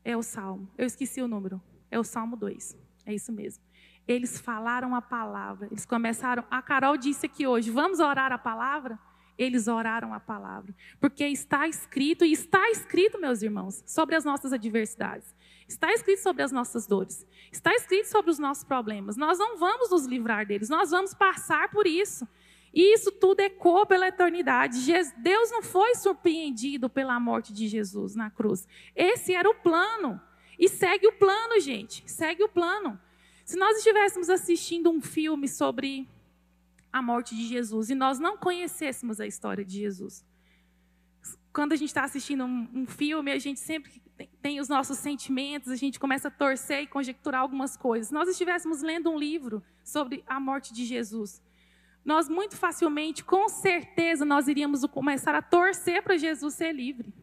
É 0.03 0.15
o 0.15 0.23
salmo. 0.23 0.67
Eu 0.77 0.85
esqueci 0.85 1.21
o 1.21 1.27
número. 1.27 1.61
É 1.89 1.99
o 1.99 2.03
salmo 2.03 2.35
2. 2.35 2.77
É 3.05 3.13
isso 3.13 3.31
mesmo. 3.31 3.63
Eles 4.07 4.39
falaram 4.39 4.95
a 4.95 5.01
palavra. 5.01 5.67
Eles 5.67 5.85
começaram. 5.85 6.43
A 6.49 6.61
Carol 6.61 6.97
disse 6.97 7.25
aqui 7.25 7.45
hoje: 7.45 7.69
vamos 7.71 7.99
orar 7.99 8.31
a 8.31 8.37
palavra? 8.37 8.97
Eles 9.37 9.67
oraram 9.67 10.13
a 10.13 10.19
palavra. 10.19 10.75
Porque 10.99 11.25
está 11.25 11.67
escrito, 11.67 12.25
e 12.25 12.33
está 12.33 12.69
escrito, 12.71 13.21
meus 13.21 13.41
irmãos, 13.41 13.81
sobre 13.87 14.15
as 14.15 14.25
nossas 14.25 14.51
adversidades. 14.51 15.33
Está 15.65 15.93
escrito 15.93 16.21
sobre 16.21 16.43
as 16.43 16.51
nossas 16.51 16.85
dores. 16.85 17.25
Está 17.51 17.73
escrito 17.73 18.07
sobre 18.07 18.31
os 18.31 18.39
nossos 18.39 18.63
problemas. 18.63 19.15
Nós 19.15 19.37
não 19.37 19.57
vamos 19.57 19.91
nos 19.91 20.05
livrar 20.05 20.45
deles, 20.45 20.67
nós 20.67 20.91
vamos 20.91 21.13
passar 21.13 21.69
por 21.69 21.87
isso. 21.87 22.27
E 22.73 22.93
isso 22.93 23.11
tudo 23.11 23.39
ecoa 23.39 23.85
pela 23.85 24.07
eternidade. 24.07 24.79
Deus 25.17 25.51
não 25.51 25.63
foi 25.63 25.95
surpreendido 25.95 26.89
pela 26.89 27.19
morte 27.19 27.51
de 27.51 27.67
Jesus 27.67 28.15
na 28.15 28.29
cruz. 28.29 28.67
Esse 28.95 29.33
era 29.33 29.49
o 29.49 29.55
plano. 29.55 30.21
E 30.57 30.67
segue 30.67 31.07
o 31.07 31.13
plano, 31.13 31.59
gente. 31.59 32.03
Segue 32.09 32.43
o 32.43 32.49
plano. 32.49 32.99
Se 33.45 33.57
nós 33.57 33.77
estivéssemos 33.77 34.29
assistindo 34.29 34.91
um 34.91 35.01
filme 35.01 35.47
sobre 35.47 36.07
a 36.91 37.01
morte 37.01 37.35
de 37.35 37.47
Jesus 37.47 37.89
e 37.89 37.95
nós 37.95 38.19
não 38.19 38.37
conhecêssemos 38.37 39.19
a 39.19 39.25
história 39.25 39.65
de 39.65 39.77
Jesus, 39.77 40.25
quando 41.51 41.73
a 41.73 41.75
gente 41.75 41.89
está 41.89 42.03
assistindo 42.03 42.43
um, 42.43 42.67
um, 42.73 42.85
filme, 42.85 43.31
a 43.31 43.39
gente 43.39 43.59
sempre 43.59 44.01
tem 44.41 44.59
os 44.59 44.69
nossos 44.69 44.97
sentimentos, 44.99 45.71
a 45.71 45.75
gente 45.75 45.99
começa 45.99 46.27
a 46.27 46.31
torcer 46.31 46.83
e 46.83 46.87
conjecturar 46.87 47.41
algumas 47.41 47.75
coisas. 47.75 48.09
Se 48.09 48.13
nós 48.13 48.29
estivéssemos 48.29 48.81
lendo 48.81 49.09
um 49.09 49.17
livro 49.17 49.63
sobre 49.83 50.23
a 50.27 50.39
morte 50.39 50.73
de 50.73 50.85
Jesus, 50.85 51.41
nós 52.09 52.27
muito 52.27 52.57
facilmente, 52.57 53.23
com 53.23 53.47
certeza, 53.47 54.25
nós 54.25 54.47
iríamos 54.47 54.83
começar 54.87 55.35
a 55.35 55.43
torcer 55.43 56.01
para 56.01 56.17
Jesus 56.17 56.55
ser 56.55 56.73
livre. 56.73 57.13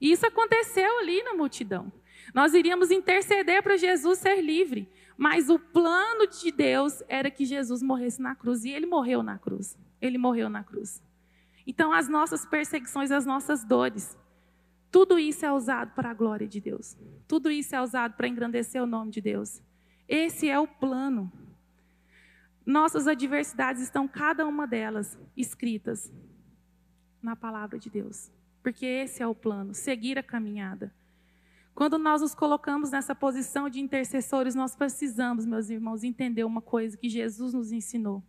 E 0.00 0.10
isso 0.10 0.26
aconteceu 0.26 0.98
ali 0.98 1.22
na 1.22 1.34
multidão. 1.34 1.92
Nós 2.34 2.54
iríamos 2.54 2.90
interceder 2.90 3.62
para 3.62 3.76
Jesus 3.76 4.18
ser 4.18 4.40
livre. 4.40 4.90
Mas 5.14 5.50
o 5.50 5.58
plano 5.58 6.26
de 6.26 6.50
Deus 6.50 7.02
era 7.06 7.30
que 7.30 7.44
Jesus 7.44 7.82
morresse 7.82 8.22
na 8.22 8.34
cruz. 8.34 8.64
E 8.64 8.70
ele 8.70 8.86
morreu 8.86 9.22
na 9.22 9.38
cruz. 9.38 9.76
Ele 10.00 10.16
morreu 10.16 10.48
na 10.48 10.64
cruz. 10.64 11.02
Então, 11.66 11.92
as 11.92 12.08
nossas 12.08 12.46
perseguições, 12.46 13.10
as 13.10 13.26
nossas 13.26 13.62
dores, 13.62 14.16
tudo 14.90 15.18
isso 15.18 15.44
é 15.44 15.52
usado 15.52 15.94
para 15.94 16.12
a 16.12 16.14
glória 16.14 16.48
de 16.48 16.62
Deus. 16.62 16.96
Tudo 17.28 17.50
isso 17.50 17.76
é 17.76 17.82
usado 17.82 18.14
para 18.16 18.26
engrandecer 18.26 18.82
o 18.82 18.86
nome 18.86 19.10
de 19.10 19.20
Deus. 19.20 19.60
Esse 20.08 20.48
é 20.48 20.58
o 20.58 20.66
plano. 20.66 21.30
Nossas 22.64 23.06
adversidades 23.06 23.82
estão, 23.82 24.06
cada 24.06 24.46
uma 24.46 24.66
delas, 24.66 25.18
escritas 25.36 26.12
na 27.22 27.34
palavra 27.34 27.78
de 27.78 27.90
Deus. 27.90 28.30
Porque 28.62 28.84
esse 28.84 29.22
é 29.22 29.26
o 29.26 29.34
plano, 29.34 29.74
seguir 29.74 30.18
a 30.18 30.22
caminhada. 30.22 30.92
Quando 31.74 31.98
nós 31.98 32.20
nos 32.20 32.34
colocamos 32.34 32.90
nessa 32.90 33.14
posição 33.14 33.68
de 33.68 33.80
intercessores, 33.80 34.54
nós 34.54 34.76
precisamos, 34.76 35.46
meus 35.46 35.70
irmãos, 35.70 36.04
entender 36.04 36.44
uma 36.44 36.60
coisa 36.60 36.96
que 36.96 37.08
Jesus 37.08 37.54
nos 37.54 37.72
ensinou: 37.72 38.22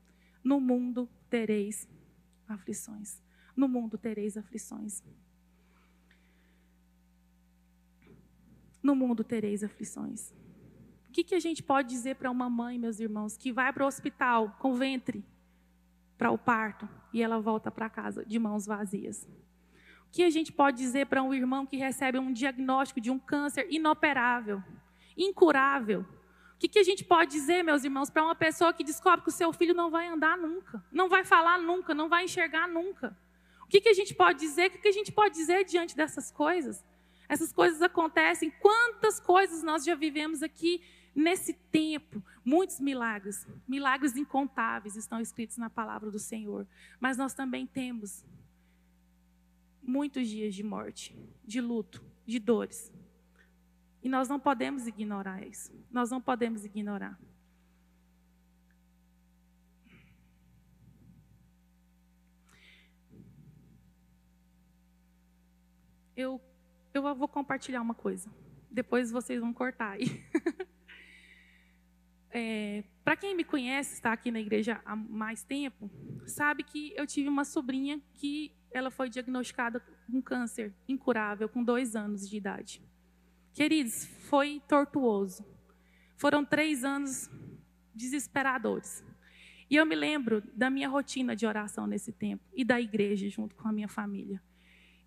no 0.44 0.60
mundo 0.60 1.10
tereis 1.30 1.88
aflições. 2.48 3.22
No 3.56 3.68
mundo 3.68 3.98
tereis 3.98 4.38
aflições. 4.38 5.04
No 8.82 8.96
mundo 8.96 9.24
tereis 9.24 9.64
aflições. 9.64 10.34
O 11.12 11.14
que, 11.14 11.26
que 11.26 11.36
a 11.36 11.42
gente 11.42 11.62
pode 11.62 11.90
dizer 11.90 12.16
para 12.16 12.32
uma 12.32 12.50
mãe, 12.50 12.80
meus 12.80 13.02
irmãos, 13.02 13.36
que 13.36 13.52
vai 13.52 13.74
para 13.74 13.84
o 13.84 13.88
hospital 13.88 14.56
com 14.58 14.76
ventre 14.76 15.22
para 16.18 16.32
o 16.32 16.38
parto 16.38 16.88
e 17.12 17.22
ela 17.22 17.38
volta 17.38 17.70
para 17.70 17.90
casa 17.90 18.24
de 18.24 18.40
mãos 18.40 18.66
vazias? 18.66 19.28
O 20.08 20.10
que 20.10 20.24
a 20.24 20.30
gente 20.30 20.54
pode 20.54 20.78
dizer 20.78 21.08
para 21.08 21.22
um 21.22 21.34
irmão 21.34 21.66
que 21.66 21.76
recebe 21.76 22.18
um 22.18 22.32
diagnóstico 22.32 23.02
de 23.02 23.12
um 23.12 23.20
câncer 23.20 23.68
inoperável, 23.70 24.64
incurável? 25.18 26.06
O 26.56 26.58
que, 26.58 26.70
que 26.70 26.80
a 26.80 26.84
gente 26.84 27.04
pode 27.04 27.32
dizer, 27.32 27.62
meus 27.62 27.84
irmãos, 27.84 28.10
para 28.10 28.24
uma 28.24 28.34
pessoa 28.34 28.72
que 28.72 28.82
descobre 28.82 29.26
que 29.26 29.32
o 29.32 29.34
seu 29.34 29.52
filho 29.52 29.74
não 29.74 29.92
vai 29.92 30.08
andar 30.08 30.38
nunca, 30.38 30.82
não 30.94 31.10
vai 31.10 31.26
falar 31.26 31.60
nunca, 31.60 31.94
não 31.94 32.08
vai 32.08 32.24
enxergar 32.24 32.70
nunca? 32.70 33.18
O 33.64 33.68
que, 33.68 33.82
que 33.82 33.90
a 33.90 33.94
gente 33.94 34.16
pode 34.16 34.40
dizer? 34.40 34.70
O 34.70 34.72
que, 34.72 34.78
que 34.78 34.88
a 34.88 34.94
gente 34.94 35.12
pode 35.12 35.36
dizer 35.36 35.66
diante 35.66 35.94
dessas 35.94 36.32
coisas? 36.32 36.82
Essas 37.28 37.52
coisas 37.52 37.82
acontecem. 37.82 38.50
Quantas 38.62 39.20
coisas 39.20 39.62
nós 39.62 39.84
já 39.84 39.94
vivemos 39.94 40.42
aqui 40.42 40.82
nesse 41.14 41.54
tempo? 41.54 42.24
Muitos 42.44 42.80
milagres, 42.80 43.48
milagres 43.68 44.16
incontáveis 44.16 44.96
estão 44.96 45.20
escritos 45.20 45.58
na 45.58 45.70
palavra 45.70 46.10
do 46.10 46.20
Senhor. 46.20 46.68
Mas 47.00 47.18
nós 47.18 47.34
também 47.34 47.68
temos 47.68 48.26
muitos 49.82 50.28
dias 50.28 50.56
de 50.56 50.64
morte, 50.64 51.16
de 51.44 51.60
luto, 51.60 52.04
de 52.26 52.40
dores. 52.40 52.92
E 54.04 54.10
nós 54.10 54.28
não 54.28 54.40
podemos 54.40 54.88
ignorar 54.88 55.46
isso. 55.46 55.72
Nós 55.92 56.10
não 56.10 56.20
podemos 56.20 56.66
ignorar. 56.66 57.20
Eu, 66.16 66.42
eu 66.94 67.16
vou 67.16 67.28
compartilhar 67.28 67.82
uma 67.82 67.96
coisa. 67.96 68.30
Depois 68.70 69.12
vocês 69.12 69.40
vão 69.40 69.54
cortar 69.54 69.92
aí. 69.92 70.24
é, 72.32 72.84
Para 73.04 73.16
quem 73.16 73.36
me 73.36 73.44
conhece, 73.44 73.94
está 73.94 74.14
aqui 74.14 74.32
na 74.32 74.40
igreja 74.40 74.82
há 74.86 74.96
mais 74.96 75.44
tempo, 75.44 75.90
sabe 76.26 76.64
que 76.64 76.94
eu 76.96 77.06
tive 77.06 77.30
uma 77.30 77.46
sobrinha 77.46 78.02
que 78.14 78.52
ela 78.72 78.90
foi 78.90 79.10
diagnosticada 79.10 79.80
com 80.10 80.22
câncer 80.22 80.74
incurável 80.88 81.50
com 81.50 81.64
dois 81.64 81.96
anos 81.96 82.30
de 82.30 82.38
idade. 82.38 82.82
Queridos, 83.54 84.06
foi 84.30 84.62
tortuoso. 84.68 85.46
Foram 86.16 86.46
três 86.46 86.84
anos 86.84 87.30
desesperadores. 87.94 89.04
E 89.70 89.76
eu 89.76 89.86
me 89.86 89.96
lembro 89.96 90.42
da 90.54 90.70
minha 90.70 90.88
rotina 90.88 91.36
de 91.36 91.46
oração 91.46 91.88
nesse 91.88 92.12
tempo 92.12 92.44
e 92.54 92.64
da 92.64 92.80
igreja 92.80 93.30
junto 93.30 93.56
com 93.56 93.68
a 93.68 93.72
minha 93.72 93.88
família. 93.88 94.42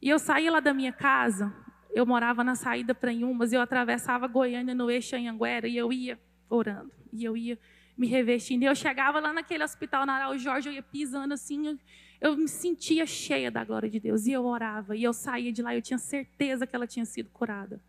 E 0.00 0.08
eu 0.08 0.18
saía 0.18 0.50
lá 0.50 0.60
da 0.60 0.74
minha 0.74 0.92
casa, 0.92 1.54
eu 1.94 2.04
morava 2.04 2.42
na 2.42 2.54
saída 2.54 2.94
para 2.94 3.12
Inhumas, 3.12 3.52
eu 3.52 3.60
atravessava 3.60 4.26
Goiânia 4.26 4.74
no 4.74 4.90
eixo 4.90 5.16
Anhanguera 5.16 5.68
e 5.68 5.76
eu 5.76 5.92
ia 5.92 6.18
orando. 6.48 6.92
E 7.14 7.24
eu 7.24 7.36
ia 7.36 7.58
me 7.96 8.06
revestindo. 8.06 8.64
E 8.64 8.66
eu 8.66 8.74
chegava 8.74 9.20
lá 9.20 9.32
naquele 9.32 9.62
hospital 9.62 10.04
na 10.04 10.14
Araújo 10.14 10.42
Jorge, 10.42 10.68
eu 10.68 10.72
ia 10.72 10.82
pisando 10.82 11.32
assim, 11.32 11.78
eu 12.20 12.36
me 12.36 12.48
sentia 12.48 13.06
cheia 13.06 13.50
da 13.50 13.64
glória 13.64 13.88
de 13.88 14.00
Deus. 14.00 14.26
E 14.26 14.32
eu 14.32 14.44
orava, 14.44 14.96
e 14.96 15.02
eu 15.02 15.12
saía 15.12 15.52
de 15.52 15.62
lá, 15.62 15.74
eu 15.74 15.82
tinha 15.82 15.98
certeza 15.98 16.66
que 16.66 16.74
ela 16.74 16.86
tinha 16.86 17.04
sido 17.04 17.30
curada. 17.30 17.80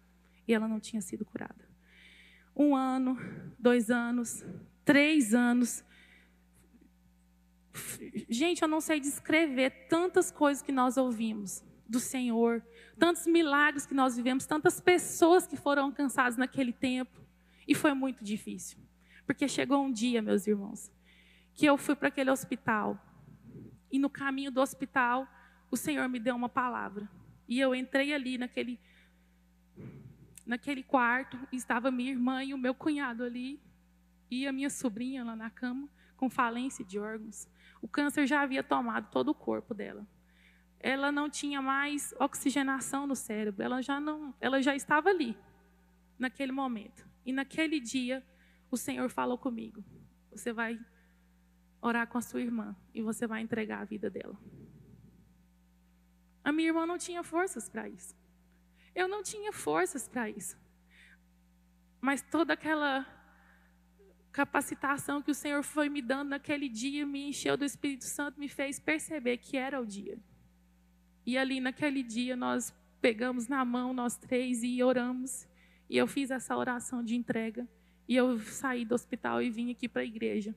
E 0.48 0.54
ela 0.54 0.68
não 0.68 0.80
tinha 0.80 1.02
sido 1.02 1.26
curada. 1.26 1.68
Um 2.56 2.76
ano, 2.76 3.18
dois 3.60 3.90
anos, 3.90 4.46
três 4.86 5.34
anos. 5.34 5.84
Gente, 8.30 8.62
eu 8.62 8.68
não 8.68 8.80
sei 8.80 9.00
descrever 9.00 9.88
tantas 9.90 10.32
coisas 10.32 10.62
que 10.64 10.72
nós 10.72 10.96
ouvimos 10.96 11.64
do 11.88 12.00
Senhor, 12.00 12.64
tantos 12.98 13.28
milagres 13.28 13.86
que 13.86 13.94
nós 13.94 14.16
vivemos, 14.16 14.46
tantas 14.46 14.80
pessoas 14.80 15.46
que 15.46 15.58
foram 15.58 15.86
alcançadas 15.86 16.38
naquele 16.38 16.72
tempo. 16.72 17.20
E 17.68 17.76
foi 17.76 17.94
muito 17.94 18.24
difícil. 18.24 18.78
Porque 19.26 19.48
chegou 19.48 19.84
um 19.84 19.92
dia, 19.92 20.22
meus 20.22 20.46
irmãos, 20.48 20.92
que 21.54 21.66
eu 21.66 21.78
fui 21.78 21.96
para 21.96 22.10
aquele 22.10 22.30
hospital. 22.30 23.00
E 23.92 23.98
no 23.98 24.10
caminho 24.10 24.52
do 24.52 24.62
hospital, 24.62 25.28
o 25.72 25.78
Senhor 25.78 26.08
me 26.08 26.20
deu 26.20 26.36
uma 26.36 26.50
palavra. 26.50 27.10
E 27.48 27.60
eu 27.60 27.74
entrei 27.74 28.14
ali 28.14 28.38
naquele 28.38 28.80
naquele 30.46 30.84
quarto, 30.84 31.40
estava 31.52 31.90
minha 31.90 32.12
irmã 32.12 32.44
e 32.44 32.54
o 32.54 32.58
meu 32.58 32.76
cunhado 32.76 33.24
ali, 33.24 33.60
e 34.30 34.46
a 34.46 34.52
minha 34.52 34.70
sobrinha 34.70 35.24
lá 35.24 35.36
na 35.36 35.50
cama, 35.50 35.90
com 36.16 36.30
falência 36.30 36.86
de 36.86 37.00
órgãos. 37.00 37.48
O 37.82 37.88
câncer 37.88 38.28
já 38.28 38.42
havia 38.42 38.64
tomado 38.64 39.10
todo 39.10 39.30
o 39.30 39.34
corpo 39.34 39.74
dela. 39.74 40.08
Ela 40.80 41.12
não 41.12 41.30
tinha 41.30 41.62
mais 41.62 42.14
oxigenação 42.20 43.08
no 43.08 43.16
cérebro, 43.16 43.64
ela 43.64 43.82
já 43.82 44.00
não, 44.00 44.36
ela 44.40 44.62
já 44.62 44.76
estava 44.76 45.10
ali 45.10 45.36
naquele 46.18 46.52
momento. 46.52 47.08
E 47.26 47.34
naquele 47.34 47.80
dia, 47.80 48.24
o 48.76 48.78
Senhor 48.78 49.10
falou 49.10 49.38
comigo: 49.38 49.84
Você 50.32 50.52
vai 50.54 50.80
orar 51.82 52.08
com 52.08 52.18
a 52.18 52.22
sua 52.22 52.42
irmã 52.42 52.76
e 52.94 53.02
você 53.02 53.26
vai 53.26 53.42
entregar 53.42 53.80
a 53.82 53.86
vida 53.86 54.10
dela. 54.10 54.38
A 56.44 56.52
minha 56.52 56.70
irmã 56.70 56.86
não 56.86 56.98
tinha 56.98 57.24
forças 57.24 57.68
para 57.68 57.88
isso. 57.90 58.16
Eu 58.94 59.08
não 59.08 59.24
tinha 59.24 59.52
forças 59.52 60.08
para 60.08 60.30
isso. 60.30 60.58
Mas 62.00 62.22
toda 62.22 62.54
aquela 62.54 63.06
capacitação 64.32 65.22
que 65.22 65.32
o 65.32 65.40
Senhor 65.44 65.64
foi 65.64 65.88
me 65.90 66.02
dando 66.02 66.30
naquele 66.30 66.68
dia 66.68 67.06
me 67.06 67.30
encheu 67.30 67.56
do 67.56 67.64
Espírito 67.64 68.06
Santo, 68.06 68.40
me 68.40 68.50
fez 68.50 68.80
perceber 68.80 69.38
que 69.38 69.56
era 69.58 69.80
o 69.82 69.86
dia. 69.86 70.20
E 71.26 71.38
ali 71.38 71.60
naquele 71.60 72.04
dia 72.04 72.36
nós 72.36 72.74
pegamos 73.00 73.48
na 73.48 73.64
mão 73.64 73.94
nós 73.94 74.18
três 74.18 74.62
e 74.62 74.84
oramos. 74.84 75.48
E 75.90 75.98
eu 75.98 76.08
fiz 76.08 76.30
essa 76.30 76.56
oração 76.58 77.04
de 77.04 77.16
entrega. 77.16 77.68
E 78.08 78.16
eu 78.16 78.40
saí 78.40 78.86
do 78.86 78.96
hospital 78.96 79.42
e 79.42 79.50
vim 79.50 79.72
aqui 79.72 79.88
para 79.88 80.02
a 80.02 80.06
igreja. 80.06 80.56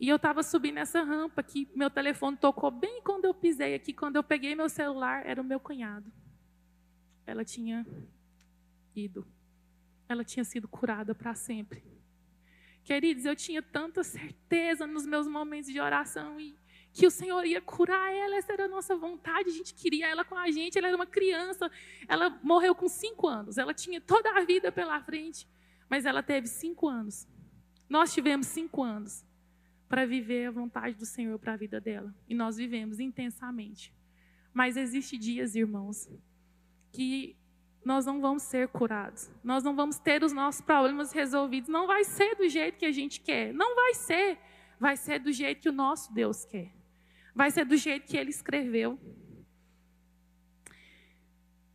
E 0.00 0.08
eu 0.08 0.16
estava 0.16 0.42
subindo 0.42 0.78
essa 0.78 1.02
rampa 1.02 1.42
que 1.42 1.68
meu 1.74 1.90
telefone 1.90 2.36
tocou 2.36 2.70
bem 2.70 3.02
quando 3.02 3.24
eu 3.24 3.34
pisei 3.34 3.74
aqui. 3.74 3.92
Quando 3.92 4.16
eu 4.16 4.22
peguei 4.22 4.54
meu 4.54 4.68
celular, 4.68 5.26
era 5.26 5.40
o 5.40 5.44
meu 5.44 5.58
cunhado. 5.58 6.12
Ela 7.26 7.44
tinha 7.44 7.84
ido. 8.94 9.26
Ela 10.08 10.24
tinha 10.24 10.44
sido 10.44 10.68
curada 10.68 11.14
para 11.14 11.34
sempre. 11.34 11.82
Queridos, 12.84 13.24
eu 13.24 13.36
tinha 13.36 13.60
tanta 13.60 14.02
certeza 14.02 14.86
nos 14.86 15.04
meus 15.04 15.26
momentos 15.26 15.70
de 15.70 15.80
oração 15.80 16.40
e 16.40 16.56
que 16.92 17.06
o 17.06 17.10
Senhor 17.10 17.44
ia 17.44 17.60
curar 17.60 18.12
ela, 18.12 18.36
essa 18.36 18.52
era 18.52 18.64
a 18.64 18.68
nossa 18.68 18.96
vontade, 18.96 19.50
a 19.50 19.52
gente 19.52 19.74
queria 19.74 20.08
ela 20.08 20.24
com 20.24 20.34
a 20.34 20.50
gente, 20.50 20.78
ela 20.78 20.88
era 20.88 20.96
uma 20.96 21.06
criança, 21.06 21.70
ela 22.08 22.40
morreu 22.42 22.74
com 22.74 22.88
cinco 22.88 23.28
anos, 23.28 23.58
ela 23.58 23.74
tinha 23.74 24.00
toda 24.00 24.30
a 24.30 24.40
vida 24.44 24.72
pela 24.72 25.00
frente, 25.02 25.46
mas 25.88 26.04
ela 26.04 26.22
teve 26.22 26.46
cinco 26.46 26.88
anos. 26.88 27.26
Nós 27.88 28.12
tivemos 28.12 28.46
cinco 28.46 28.82
anos 28.82 29.24
para 29.88 30.06
viver 30.06 30.48
a 30.48 30.50
vontade 30.50 30.96
do 30.96 31.06
Senhor 31.06 31.38
para 31.38 31.54
a 31.54 31.56
vida 31.56 31.80
dela, 31.80 32.14
e 32.28 32.34
nós 32.34 32.56
vivemos 32.56 33.00
intensamente. 33.00 33.92
Mas 34.52 34.76
existe 34.76 35.16
dias, 35.16 35.54
irmãos, 35.54 36.08
que 36.92 37.36
nós 37.84 38.04
não 38.04 38.20
vamos 38.20 38.42
ser 38.42 38.68
curados, 38.68 39.30
nós 39.42 39.64
não 39.64 39.74
vamos 39.74 39.98
ter 39.98 40.22
os 40.22 40.32
nossos 40.32 40.60
problemas 40.60 41.12
resolvidos, 41.12 41.68
não 41.68 41.86
vai 41.86 42.04
ser 42.04 42.34
do 42.34 42.48
jeito 42.48 42.78
que 42.78 42.84
a 42.84 42.92
gente 42.92 43.20
quer, 43.20 43.54
não 43.54 43.74
vai 43.74 43.94
ser, 43.94 44.38
vai 44.78 44.96
ser 44.96 45.20
do 45.20 45.32
jeito 45.32 45.62
que 45.62 45.68
o 45.68 45.72
nosso 45.72 46.12
Deus 46.12 46.44
quer 46.44 46.78
vai 47.38 47.52
ser 47.52 47.64
do 47.64 47.76
jeito 47.76 48.04
que 48.08 48.16
ele 48.16 48.30
escreveu. 48.30 48.98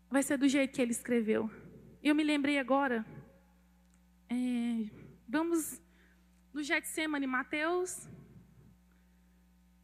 Vai 0.09 0.21
ser 0.21 0.37
do 0.37 0.45
jeito 0.45 0.73
que 0.73 0.81
ele 0.81 0.91
escreveu. 0.91 1.49
Eu 2.03 2.13
me 2.13 2.21
lembrei 2.21 2.59
agora. 2.59 3.05
É, 4.33 4.89
vamos 5.27 5.79
no 6.51 6.63
Getsemane, 6.63 7.27
Mateus 7.27 8.09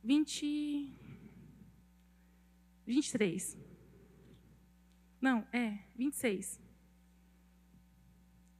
20, 0.04 0.92
23. 2.88 3.56
Não, 5.22 5.48
é, 5.54 5.78
26. 5.96 6.60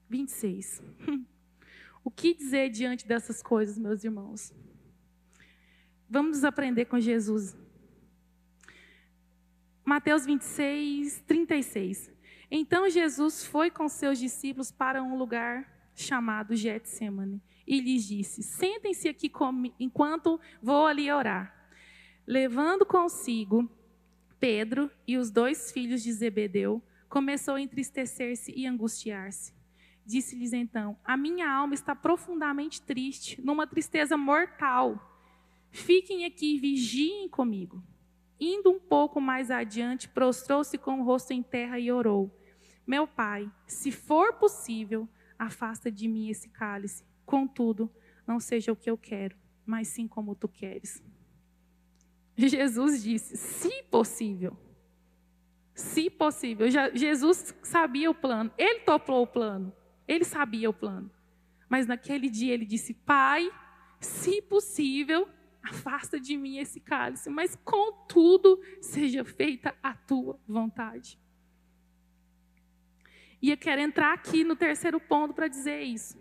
26. 0.08 0.84
o 2.04 2.12
que 2.12 2.36
dizer 2.36 2.70
diante 2.70 3.08
dessas 3.08 3.42
coisas, 3.42 3.80
meus 3.80 4.04
irmãos? 4.04 4.54
Vamos 6.08 6.44
aprender 6.44 6.86
com 6.86 7.00
Jesus. 7.00 7.58
Mateus 9.84 10.24
26, 10.24 11.22
36. 11.22 12.12
Então 12.52 12.88
Jesus 12.88 13.44
foi 13.44 13.72
com 13.72 13.90
seus 13.90 14.20
discípulos 14.20 14.72
para 14.72 15.02
um 15.02 15.18
lugar 15.18 15.79
chamado 16.02 16.56
Getsemane 16.56 17.42
e 17.68 17.80
lhes 17.80 18.08
disse: 18.08 18.42
Sentem-se 18.42 19.10
aqui 19.10 19.32
enquanto 19.80 20.40
vou 20.62 20.86
ali 20.86 21.12
orar. 21.12 21.56
Levando 22.26 22.86
consigo 22.86 23.70
Pedro 24.40 24.90
e 25.08 25.18
os 25.18 25.30
dois 25.30 25.72
filhos 25.72 26.02
de 26.02 26.12
Zebedeu, 26.14 26.82
começou 27.10 27.56
a 27.56 27.62
entristecer-se 27.62 28.54
e 28.56 28.66
angustiar-se. 28.66 29.54
Disse-lhes 30.06 30.54
então: 30.54 30.98
A 31.04 31.18
minha 31.18 31.52
alma 31.52 31.74
está 31.74 31.96
profundamente 31.96 32.82
triste, 32.82 33.42
numa 33.42 33.68
tristeza 33.68 34.16
mortal. 34.16 35.06
Fiquem 35.72 36.26
aqui 36.26 36.56
e 36.56 36.60
vigiem 36.60 37.30
comigo. 37.30 37.84
Indo 38.40 38.72
um 38.72 38.80
pouco 38.80 39.20
mais 39.20 39.52
adiante, 39.52 40.08
prostrou-se 40.08 40.78
com 40.78 41.02
o 41.02 41.04
rosto 41.04 41.34
em 41.34 41.44
terra 41.44 41.78
e 41.78 41.92
orou: 41.92 42.34
Meu 42.88 43.06
pai, 43.06 43.52
se 43.68 43.92
for 43.92 44.34
possível, 44.34 45.08
afasta 45.40 45.90
de 45.90 46.08
mim 46.08 46.28
esse 46.28 46.50
cálice. 46.50 47.06
Contudo, 47.26 47.90
não 48.28 48.40
seja 48.40 48.72
o 48.72 48.76
que 48.76 48.90
eu 48.90 48.98
quero, 48.98 49.38
mas 49.66 49.88
sim 49.88 50.08
como 50.08 50.36
tu 50.36 50.48
queres. 50.48 51.02
Jesus 52.38 53.02
disse: 53.02 53.38
Se 53.38 53.84
possível. 53.84 54.58
Se 55.74 56.10
possível. 56.10 56.68
Jesus 56.94 57.56
sabia 57.64 58.12
o 58.12 58.14
plano. 58.14 58.52
Ele 58.58 58.82
topou 58.82 59.24
o 59.24 59.28
plano. 59.28 59.74
Ele 60.08 60.26
sabia 60.26 60.70
o 60.70 60.74
plano. 60.74 61.10
Mas 61.70 61.86
naquele 61.88 62.30
dia 62.30 62.54
ele 62.54 62.66
disse: 62.66 62.94
Pai, 62.94 63.50
se 64.00 64.42
possível, 64.42 65.28
afasta 65.64 66.20
de 66.20 66.36
mim 66.38 66.58
esse 66.58 66.80
cálice, 66.80 67.30
mas 67.30 67.56
contudo 67.64 68.60
seja 68.82 69.24
feita 69.24 69.76
a 69.82 69.94
tua 69.94 70.40
vontade. 70.48 71.20
E 73.42 73.52
eu 73.52 73.58
quero 73.58 73.82
entrar 73.82 74.14
aqui 74.14 74.44
no 74.44 74.56
terceiro 74.56 75.00
ponto 75.00 75.34
para 75.34 75.48
dizer 75.48 75.82
isso. 75.82 76.18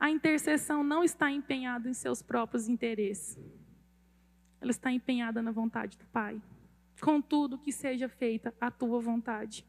A 0.00 0.10
intercessão 0.10 0.82
não 0.84 1.02
está 1.02 1.30
empenhada 1.30 1.88
em 1.88 1.94
seus 1.94 2.22
próprios 2.22 2.68
interesses. 2.68 3.38
Ela 4.60 4.70
está 4.70 4.90
empenhada 4.90 5.42
na 5.42 5.50
vontade 5.50 5.98
do 5.98 6.06
Pai. 6.06 6.40
Contudo, 7.00 7.58
que 7.58 7.72
seja 7.72 8.08
feita 8.08 8.54
a 8.60 8.70
tua 8.70 9.00
vontade. 9.00 9.66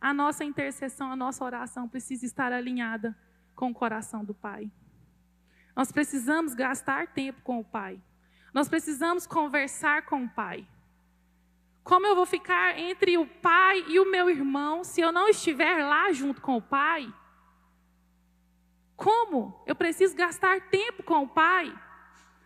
A 0.00 0.14
nossa 0.14 0.44
intercessão, 0.44 1.10
a 1.10 1.16
nossa 1.16 1.44
oração 1.44 1.88
precisa 1.88 2.24
estar 2.24 2.52
alinhada 2.52 3.16
com 3.54 3.70
o 3.70 3.74
coração 3.74 4.24
do 4.24 4.32
Pai. 4.32 4.70
Nós 5.74 5.90
precisamos 5.90 6.54
gastar 6.54 7.08
tempo 7.08 7.40
com 7.42 7.58
o 7.58 7.64
Pai. 7.64 8.00
Nós 8.54 8.68
precisamos 8.68 9.26
conversar 9.26 10.04
com 10.06 10.24
o 10.24 10.28
Pai. 10.28 10.66
Como 11.88 12.06
eu 12.06 12.14
vou 12.14 12.26
ficar 12.26 12.78
entre 12.78 13.16
o 13.16 13.26
Pai 13.26 13.82
e 13.88 13.98
o 13.98 14.10
meu 14.10 14.28
irmão 14.28 14.84
se 14.84 15.00
eu 15.00 15.10
não 15.10 15.26
estiver 15.26 15.82
lá 15.82 16.12
junto 16.12 16.38
com 16.38 16.58
o 16.58 16.60
Pai? 16.60 17.10
Como? 18.94 19.64
Eu 19.66 19.74
preciso 19.74 20.14
gastar 20.14 20.68
tempo 20.68 21.02
com 21.02 21.22
o 21.22 21.28
Pai. 21.28 21.74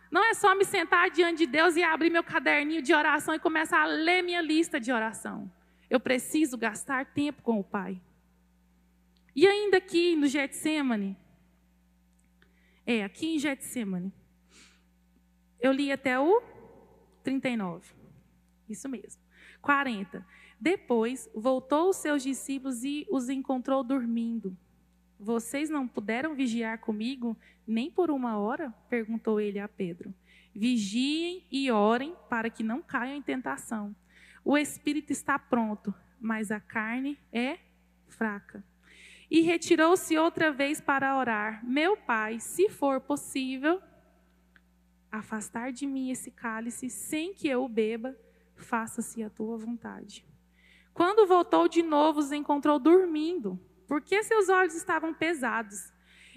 Não 0.09 0.23
é 0.23 0.33
só 0.33 0.55
me 0.55 0.63
sentar 0.63 1.09
diante 1.11 1.39
de 1.39 1.45
Deus 1.45 1.75
e 1.75 1.83
abrir 1.83 2.09
meu 2.09 2.23
caderninho 2.23 2.81
de 2.81 2.93
oração 2.93 3.35
e 3.35 3.39
começar 3.39 3.81
a 3.81 3.85
ler 3.85 4.21
minha 4.21 4.39
lista 4.41 4.79
de 4.79 4.93
oração. 4.93 5.51
Eu 5.89 5.99
preciso 5.99 6.57
gastar 6.57 7.07
tempo 7.07 7.41
com 7.41 7.59
o 7.59 7.63
Pai. 7.65 8.01
E 9.35 9.45
ainda 9.45 9.75
aqui 9.75 10.15
no 10.15 10.25
Getsemane, 10.25 11.17
é, 12.85 13.03
aqui 13.03 13.35
em 13.35 13.39
Getsemane, 13.39 14.13
eu 15.59 15.73
li 15.73 15.91
até 15.91 16.17
o 16.17 16.41
39. 17.25 17.93
Isso 18.69 18.87
mesmo. 18.87 19.22
40. 19.63 20.23
Depois 20.59 21.29
voltou 21.33 21.89
os 21.89 21.95
seus 21.95 22.21
discípulos 22.21 22.83
e 22.83 23.07
os 23.09 23.29
encontrou 23.29 23.83
dormindo. 23.83 24.55
Vocês 25.19 25.69
não 25.69 25.87
puderam 25.87 26.35
vigiar 26.35 26.79
comigo 26.79 27.35
nem 27.65 27.89
por 27.89 28.11
uma 28.11 28.37
hora? 28.37 28.73
perguntou 28.89 29.39
ele 29.39 29.57
a 29.57 29.67
Pedro. 29.67 30.13
Vigiem 30.53 31.45
e 31.49 31.71
orem 31.71 32.13
para 32.29 32.49
que 32.49 32.61
não 32.61 32.81
caiam 32.81 33.15
em 33.15 33.21
tentação. 33.21 33.95
O 34.43 34.57
espírito 34.57 35.11
está 35.11 35.39
pronto, 35.39 35.93
mas 36.19 36.51
a 36.51 36.59
carne 36.59 37.17
é 37.31 37.57
fraca. 38.09 38.63
E 39.31 39.39
retirou-se 39.41 40.17
outra 40.17 40.51
vez 40.51 40.81
para 40.81 41.17
orar: 41.17 41.65
Meu 41.65 41.95
pai, 41.95 42.39
se 42.39 42.69
for 42.69 42.99
possível, 42.99 43.81
afastar 45.09 45.71
de 45.71 45.87
mim 45.87 46.11
esse 46.11 46.29
cálice 46.29 46.89
sem 46.89 47.33
que 47.33 47.47
eu 47.47 47.63
o 47.63 47.69
beba, 47.69 48.15
faça-se 48.55 49.23
a 49.23 49.29
tua 49.29 49.57
vontade. 49.57 50.25
Quando 50.93 51.27
voltou 51.27 51.67
de 51.67 51.81
novo, 51.81 52.19
os 52.19 52.31
encontrou 52.31 52.77
dormindo, 52.77 53.59
porque 53.87 54.23
seus 54.23 54.49
olhos 54.49 54.75
estavam 54.75 55.13
pesados. 55.13 55.91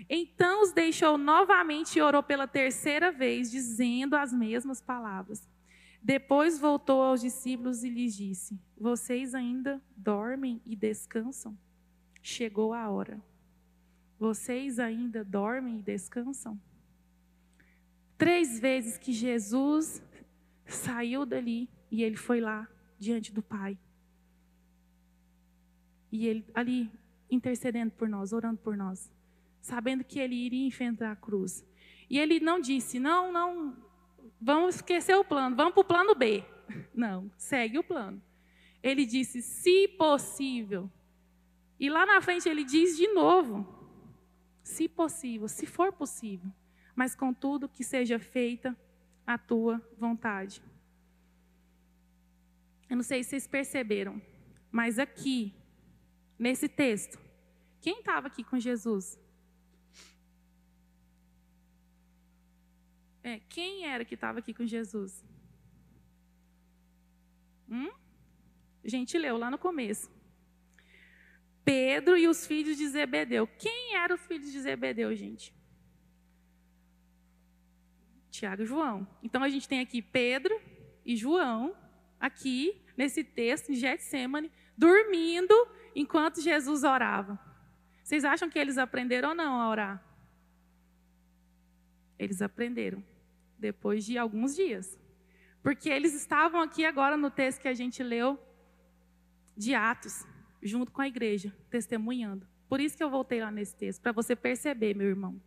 Então 0.09 0.63
os 0.63 0.73
deixou 0.73 1.17
novamente 1.17 1.99
e 1.99 2.03
orou 2.03 2.23
pela 2.23 2.47
terceira 2.47 3.13
vez, 3.13 3.51
dizendo 3.51 4.15
as 4.17 4.33
mesmas 4.33 4.81
palavras. 4.81 5.49
Depois 6.03 6.59
voltou 6.59 7.03
aos 7.03 7.21
discípulos 7.21 7.83
e 7.83 7.91
lhes 7.91 8.15
disse: 8.15 8.59
Vocês 8.77 9.35
ainda 9.35 9.83
dormem 9.97 10.61
e 10.65 10.77
descansam? 10.77 11.57
Chegou 12.23 12.73
a 12.73 12.89
hora. 12.89 13.21
Vocês 14.19 14.79
ainda 14.79 15.25
dormem 15.25 15.79
e 15.79 15.83
descansam? 15.83 16.61
Três 18.17 18.59
vezes 18.59 18.97
que 18.97 19.13
Jesus 19.13 20.03
saiu 20.65 21.27
dali 21.27 21.69
e 21.91 22.03
ele 22.03 22.17
foi 22.17 22.41
lá 22.41 22.69
diante 22.99 23.33
do 23.33 23.43
Pai. 23.43 23.79
E 26.11 26.27
ele 26.27 26.45
ali 26.55 26.91
intercedendo 27.31 27.93
por 27.93 28.09
nós, 28.09 28.33
orando 28.33 28.59
por 28.59 28.77
nós, 28.77 29.13
sabendo 29.61 30.05
que 30.05 30.19
ele 30.19 30.35
iria 30.35 30.67
enfrentar 30.67 31.13
a 31.13 31.17
cruz. 31.17 31.65
E 32.09 32.19
ele 32.19 32.41
não 32.41 32.61
disse: 32.61 32.99
"Não, 32.99 33.33
não, 33.33 33.77
vamos 34.41 34.77
esquecer 34.77 35.17
o 35.17 35.25
plano, 35.25 35.57
vamos 35.57 35.75
para 35.75 35.81
o 35.81 35.85
plano 35.85 36.15
B". 36.15 36.45
Não, 36.95 37.31
segue 37.37 37.79
o 37.79 37.85
plano. 37.85 38.21
Ele 38.83 39.05
disse: 39.05 39.43
"Se 39.43 39.89
possível". 39.89 40.91
E 41.79 41.91
lá 41.91 42.07
na 42.07 42.21
frente 42.21 42.49
ele 42.49 42.65
diz 42.65 42.97
de 42.97 43.09
novo: 43.09 43.67
"Se 44.63 44.89
possível, 44.89 45.49
se 45.49 45.67
for 45.67 45.93
possível" 45.93 46.51
mas 46.97 47.15
contudo 47.15 47.69
que 47.69 47.85
seja 47.85 48.19
feita 48.19 48.75
a 49.27 49.37
tua 49.37 49.81
vontade. 49.99 50.63
Eu 52.89 52.97
não 52.97 53.03
sei 53.03 53.23
se 53.23 53.31
vocês 53.31 53.47
perceberam, 53.47 54.21
mas 54.71 54.99
aqui, 54.99 55.55
nesse 56.39 56.69
texto, 56.69 57.19
quem 57.81 57.99
estava 58.01 58.29
aqui 58.29 58.45
com 58.45 58.59
Jesus? 58.59 59.19
É, 63.23 63.41
quem 63.49 63.87
era 63.87 64.05
que 64.05 64.15
estava 64.15 64.39
aqui 64.39 64.55
com 64.55 64.65
Jesus? 64.65 65.25
Hum? 67.69 67.91
A 68.85 68.89
gente 68.89 69.19
leu 69.19 69.37
lá 69.37 69.51
no 69.51 69.59
começo. 69.59 70.09
Pedro 71.65 72.17
e 72.17 72.29
os 72.29 72.47
filhos 72.47 72.77
de 72.77 72.87
Zebedeu. 72.87 73.49
Quem 73.59 73.97
eram 73.97 74.15
os 74.15 74.25
filhos 74.27 74.53
de 74.53 74.61
Zebedeu, 74.61 75.13
gente? 75.17 75.53
Tiago 78.31 78.63
e 78.63 78.67
João. 78.67 79.09
Então 79.23 79.43
a 79.43 79.49
gente 79.49 79.69
tem 79.69 79.81
aqui 79.81 80.01
Pedro 80.01 80.61
e 81.05 81.17
João, 81.17 81.75
aqui 82.21 82.83
nesse 82.97 83.23
texto, 83.23 83.71
em 83.71 83.75
Getsemane, 83.75 84.51
dormindo 84.77 85.55
enquanto 85.95 86.41
Jesus 86.41 86.85
orava. 86.85 87.39
Vocês 88.03 88.25
acham 88.25 88.49
que 88.49 88.59
eles 88.59 88.79
aprenderam 88.79 89.31
ou 89.31 89.35
não 89.35 89.61
a 89.61 89.69
orar? 89.69 90.05
Eles 92.19 92.41
aprenderam 92.41 93.03
depois 93.59 94.05
de 94.05 94.17
alguns 94.17 94.55
dias. 94.55 94.99
Porque 95.63 95.89
eles 95.89 96.15
estavam 96.15 96.61
aqui 96.61 96.85
agora 96.85 97.17
no 97.17 97.31
texto 97.31 97.61
que 97.61 97.69
a 97.69 97.75
gente 97.75 98.03
leu 98.03 98.39
de 99.57 99.75
Atos, 99.75 100.25
junto 100.63 100.93
com 100.93 101.01
a 101.01 101.09
igreja, 101.09 101.53
testemunhando. 101.69 102.47
Por 102.69 102.81
isso 102.81 102.97
que 102.97 103.03
eu 103.03 103.11
voltei 103.11 103.41
lá 103.41 103.51
nesse 103.51 103.75
texto, 103.75 104.01
para 104.01 104.13
você 104.13 104.37
perceber, 104.37 104.95
meu 104.95 105.09
irmão. 105.09 105.41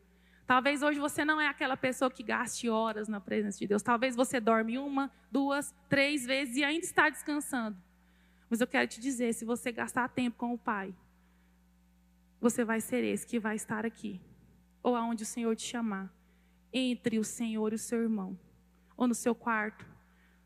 Talvez 0.49 0.81
hoje 0.81 0.99
você 0.99 1.23
não 1.23 1.39
é 1.39 1.45
aquela 1.45 1.77
pessoa 1.77 2.09
que 2.09 2.23
gaste 2.23 2.67
horas 2.67 3.07
na 3.07 3.19
presença 3.19 3.59
de 3.59 3.67
Deus. 3.67 3.83
Talvez 3.83 4.15
você 4.15 4.39
dorme 4.39 4.79
uma, 4.79 5.11
duas, 5.31 5.75
três 5.87 6.25
vezes 6.25 6.55
e 6.55 6.63
ainda 6.63 6.83
está 6.83 7.07
descansando. 7.07 7.77
Mas 8.49 8.59
eu 8.59 8.65
quero 8.65 8.87
te 8.87 8.99
dizer, 8.99 9.31
se 9.35 9.45
você 9.45 9.71
gastar 9.71 10.09
tempo 10.09 10.39
com 10.39 10.51
o 10.51 10.57
Pai, 10.57 10.91
você 12.41 12.65
vai 12.65 12.81
ser 12.81 13.03
esse 13.03 13.27
que 13.27 13.39
vai 13.39 13.57
estar 13.57 13.85
aqui. 13.85 14.19
Ou 14.81 14.95
aonde 14.95 15.21
o 15.21 15.25
Senhor 15.27 15.55
te 15.55 15.67
chamar. 15.67 16.11
Entre 16.73 17.19
o 17.19 17.23
Senhor 17.23 17.71
e 17.71 17.75
o 17.75 17.77
seu 17.77 18.01
irmão. 18.01 18.35
Ou 18.97 19.07
no 19.07 19.13
seu 19.13 19.35
quarto, 19.35 19.85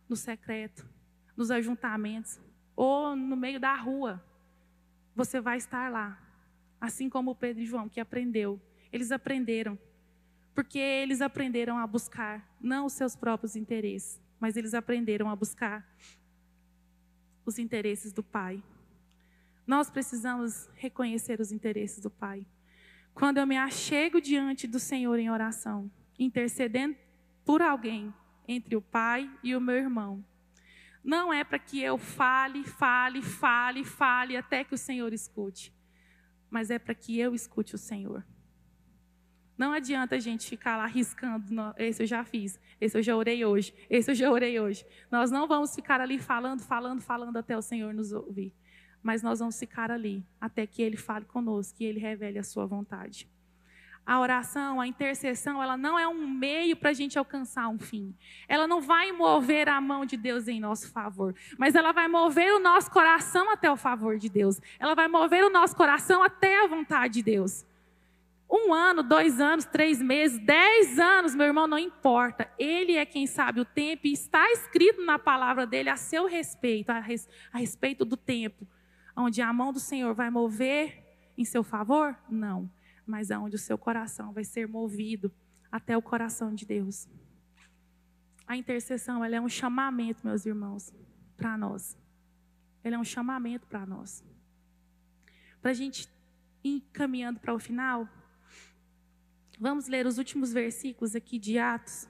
no 0.10 0.18
secreto, 0.18 0.86
nos 1.34 1.50
ajuntamentos, 1.50 2.42
ou 2.76 3.16
no 3.16 3.38
meio 3.38 3.58
da 3.58 3.74
rua. 3.74 4.22
Você 5.16 5.39
vai 5.39 5.56
estar 5.56 5.89
lá. 5.89 6.22
Assim 6.82 7.10
como 7.10 7.34
Pedro 7.34 7.63
e 7.63 7.66
João, 7.66 7.88
que 7.88 8.02
aprendeu. 8.02 8.62
Eles 8.92 9.10
aprenderam 9.10 9.80
porque 10.54 10.78
eles 10.78 11.22
aprenderam 11.22 11.78
a 11.78 11.88
buscar 11.88 12.48
não 12.62 12.86
os 12.86 12.94
seus 12.94 13.16
próprios 13.16 13.56
interesses, 13.56 14.22
mas 14.39 14.56
eles 14.56 14.74
aprenderam 14.74 15.30
a 15.30 15.36
buscar 15.36 15.88
os 17.46 17.58
interesses 17.58 18.13
do 18.13 18.24
Pai. 18.24 18.63
Nós 19.66 19.89
precisamos 19.89 20.70
reconhecer 20.76 21.39
os 21.39 21.52
interesses 21.52 22.00
do 22.00 22.10
Pai. 22.10 22.46
Quando 23.13 23.38
eu 23.38 23.48
me 23.48 23.58
achego 23.58 24.20
diante 24.20 24.68
do 24.68 24.80
Senhor 24.80 25.18
em 25.20 25.30
oração, 25.30 25.89
intercedendo 26.18 26.96
por 27.46 27.62
alguém 27.62 28.13
entre 28.48 28.76
o 28.76 28.82
Pai 28.82 29.30
e 29.42 29.56
o 29.56 29.62
meu 29.62 29.76
irmão, 29.76 30.24
não 31.04 31.34
é 31.34 31.44
para 31.44 31.60
que 31.60 31.82
eu 31.82 31.98
fale, 31.98 32.63
fale, 32.63 33.22
fale, 33.22 33.84
fale 33.84 34.38
até 34.38 34.63
que 34.63 34.74
o 34.74 34.78
Senhor 34.78 35.12
escute, 35.13 35.74
mas 36.50 36.70
é 36.70 36.80
para 36.80 36.96
que 36.96 37.20
eu 37.20 37.36
escute 37.36 37.76
o 37.76 37.78
Senhor. 37.78 38.26
Não 39.58 39.72
adianta 39.72 40.16
a 40.16 40.20
gente 40.20 40.50
ficar 40.50 40.78
lá 40.78 40.86
riscando, 40.88 41.46
esse 41.78 42.04
eu 42.04 42.08
já 42.08 42.24
fiz, 42.24 42.60
esse 42.82 42.98
eu 42.98 43.04
já 43.04 43.16
orei 43.16 43.46
hoje, 43.46 43.74
esse 43.89 44.10
eu 44.10 44.16
já 44.16 44.32
orei 44.32 44.60
hoje. 44.60 44.86
Nós 45.12 45.30
não 45.30 45.48
vamos 45.48 45.76
ficar 45.76 46.02
ali 46.02 46.18
falando, 46.18 46.62
falando, 46.62 47.02
falando 47.02 47.38
até 47.38 47.56
o 47.56 47.62
Senhor 47.62 47.94
nos 47.94 48.12
ouvir. 48.12 48.54
Mas 49.02 49.22
nós 49.22 49.39
vamos 49.39 49.60
ficar 49.60 49.92
ali 49.92 50.26
até 50.42 50.66
que 50.66 50.82
Ele 50.82 50.98
fale 50.98 51.26
conosco, 51.26 51.78
que 51.78 51.84
Ele 51.84 52.00
revele 52.00 52.39
a 52.39 52.44
sua 52.44 52.66
vontade. 52.66 53.30
A 54.06 54.20
oração, 54.20 54.82
a 54.82 54.88
intercessão, 54.88 55.63
ela 55.63 55.78
não 55.78 55.98
é 55.98 56.06
um 56.06 56.28
meio 56.28 56.76
para 56.76 56.89
a 56.89 56.94
gente 56.94 57.18
alcançar 57.18 57.70
um 57.70 57.80
fim. 57.80 58.13
Ela 58.50 58.68
não 58.68 58.82
vai 58.82 59.13
mover 59.13 59.70
a 59.70 59.80
mão 59.80 60.06
de 60.06 60.18
Deus 60.18 60.48
em 60.48 60.60
nosso 60.60 60.92
favor, 60.92 61.34
mas 61.58 61.74
ela 61.74 61.94
vai 61.94 62.10
mover 62.10 62.54
o 62.54 62.60
nosso 62.60 62.92
coração 62.92 63.50
até 63.50 63.72
o 63.72 63.78
favor 63.78 64.18
de 64.18 64.28
Deus. 64.28 64.60
Ela 64.78 64.94
vai 64.94 65.08
mover 65.08 65.46
o 65.46 65.50
nosso 65.50 65.76
coração 65.76 66.22
até 66.22 66.63
a 66.63 66.68
vontade 66.68 67.16
de 67.16 67.24
Deus. 67.24 67.66
Um 68.56 68.72
ano, 68.72 69.02
dois 69.02 69.42
anos, 69.42 69.66
três 69.66 70.00
meses, 70.00 70.38
dez 70.38 71.00
anos, 71.00 71.34
meu 71.34 71.48
irmão, 71.48 71.66
não 71.66 71.80
importa. 71.80 72.48
Ele 72.60 72.98
é 72.98 73.04
quem 73.04 73.26
sabe 73.26 73.60
o 73.60 73.66
tempo 73.66 74.06
e 74.06 74.13
está 74.13 74.48
escrito 74.52 75.04
na 75.04 75.18
palavra 75.18 75.66
dele 75.66 75.89
a 75.89 75.96
seu 75.96 76.28
respeito, 76.28 76.92
a, 76.92 77.00
res, 77.00 77.28
a 77.52 77.58
respeito 77.58 78.06
do 78.06 78.16
tempo. 78.16 78.68
Onde 79.16 79.42
a 79.42 79.52
mão 79.52 79.74
do 79.74 79.80
Senhor 79.80 80.13
vai 80.13 80.30
mover 80.30 81.04
em 81.36 81.44
seu 81.44 81.63
favor? 81.63 82.16
Não. 82.30 82.70
Mas 83.08 83.32
aonde 83.32 83.56
o 83.56 83.60
seu 83.60 83.76
coração 83.76 84.32
vai 84.32 84.44
ser 84.44 84.68
movido 84.68 85.34
até 85.72 85.98
o 85.98 86.02
coração 86.02 86.54
de 86.54 86.63
Deus. 86.63 87.10
A 88.46 88.56
intercessão, 88.56 89.26
ela 89.26 89.36
é 89.36 89.42
um 89.42 89.50
chamamento, 89.50 90.28
meus 90.28 90.46
irmãos, 90.46 90.94
para 91.36 91.58
nós. 91.58 91.98
Ela 92.84 92.98
é 92.98 93.00
um 93.00 93.04
chamamento 93.04 93.66
para 93.66 93.84
nós. 93.84 94.24
Para 95.60 95.72
a 95.72 95.74
gente 95.74 96.08
ir 96.63 96.82
caminhando 96.94 97.39
para 97.39 97.52
o 97.52 97.58
final, 97.58 98.08
Vamos 99.63 99.88
ler 99.88 100.06
os 100.06 100.17
últimos 100.17 100.52
versículos 100.52 101.15
aqui 101.15 101.39
de 101.39 101.58
Atos. 101.58 102.06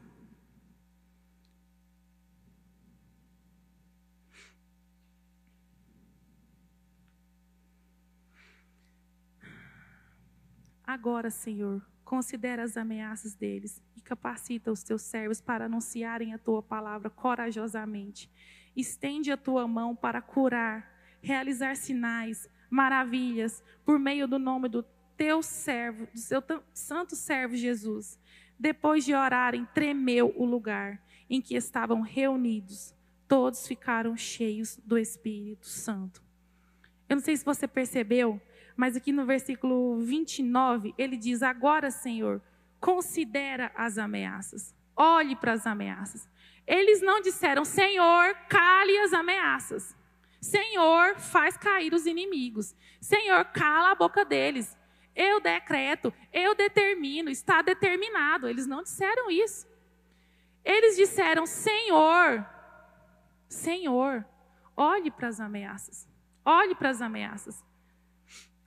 Agora, 10.83 11.29
Senhor, 11.29 11.85
considera 12.03 12.63
as 12.63 12.75
ameaças 12.75 13.35
deles 13.35 13.79
e 13.95 14.01
capacita 14.01 14.71
os 14.71 14.81
teus 14.81 15.03
servos 15.03 15.39
para 15.39 15.65
anunciarem 15.65 16.33
a 16.33 16.39
tua 16.39 16.63
palavra 16.63 17.11
corajosamente. 17.11 18.31
Estende 18.75 19.31
a 19.31 19.37
tua 19.37 19.67
mão 19.67 19.95
para 19.95 20.23
curar, 20.23 20.91
realizar 21.21 21.75
sinais, 21.75 22.49
maravilhas, 22.67 23.63
por 23.85 23.99
meio 23.99 24.27
do 24.27 24.39
nome 24.39 24.67
do 24.67 24.83
teu 25.23 25.41
servo, 25.41 26.05
do 26.13 26.19
seu 26.19 26.43
santo 26.73 27.15
servo 27.15 27.55
Jesus, 27.55 28.19
depois 28.59 29.05
de 29.05 29.13
orarem, 29.13 29.65
tremeu 29.73 30.33
o 30.36 30.43
lugar 30.43 31.01
em 31.29 31.39
que 31.39 31.55
estavam 31.55 32.01
reunidos. 32.01 32.93
Todos 33.25 33.65
ficaram 33.65 34.17
cheios 34.17 34.77
do 34.83 34.97
Espírito 34.97 35.65
Santo. 35.65 36.21
Eu 37.07 37.15
não 37.15 37.23
sei 37.23 37.38
se 37.38 37.45
você 37.45 37.65
percebeu, 37.65 38.41
mas 38.75 38.97
aqui 38.97 39.13
no 39.13 39.25
versículo 39.25 40.01
29, 40.01 40.93
ele 40.97 41.15
diz: 41.15 41.41
Agora, 41.41 41.89
Senhor, 41.89 42.41
considera 42.81 43.71
as 43.75 43.97
ameaças. 43.97 44.75
Olhe 44.93 45.38
para 45.38 45.53
as 45.53 45.65
ameaças. 45.65 46.27
Eles 46.67 47.01
não 47.01 47.21
disseram, 47.21 47.63
Senhor, 47.63 48.36
cale 48.49 48.97
as 48.99 49.13
ameaças. 49.13 49.95
Senhor, 50.41 51.15
faz 51.17 51.55
cair 51.55 51.93
os 51.93 52.05
inimigos. 52.05 52.75
Senhor, 52.99 53.45
cala 53.45 53.91
a 53.91 53.95
boca 53.95 54.25
deles. 54.25 54.77
Eu 55.15 55.39
decreto, 55.39 56.13
eu 56.32 56.56
determino, 56.56 57.30
está 57.30 57.62
determinado. 57.62 58.47
Eles 58.47 58.65
não 58.65 58.82
disseram 58.82 59.30
isso. 59.30 59.67
Eles 60.63 60.95
disseram: 60.95 61.45
Senhor, 61.45 62.45
Senhor, 63.47 64.26
olhe 64.76 65.12
para 65.12 65.28
as 65.28 65.39
ameaças. 65.39 66.08
Olhe 66.43 66.76
para 66.76 66.89
as 66.89 67.02
ameaças. 67.02 67.63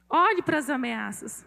Olhe 0.08 0.42
para 0.42 0.58
as 0.58 0.70
ameaças. 0.70 1.44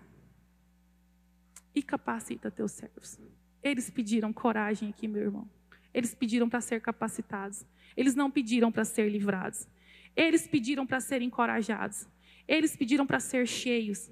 E 1.74 1.82
capacita 1.82 2.52
teus 2.52 2.74
servos. 2.74 3.18
Eles 3.64 3.90
pediram 3.90 4.34
coragem 4.34 4.90
aqui, 4.90 5.08
meu 5.08 5.22
irmão. 5.22 5.50
Eles 5.94 6.14
pediram 6.14 6.50
para 6.50 6.62
ser 6.62 6.82
capacitados. 6.82 7.66
Eles 7.96 8.16
não 8.16 8.30
pediram 8.30 8.72
para 8.72 8.86
ser 8.86 9.10
livrados. 9.10 9.68
Eles 10.16 10.48
pediram 10.48 10.86
para 10.86 11.00
ser 11.00 11.22
encorajados. 11.22 12.08
Eles 12.48 12.76
pediram 12.76 13.06
para 13.06 13.20
ser 13.20 13.48
cheios. 13.48 14.12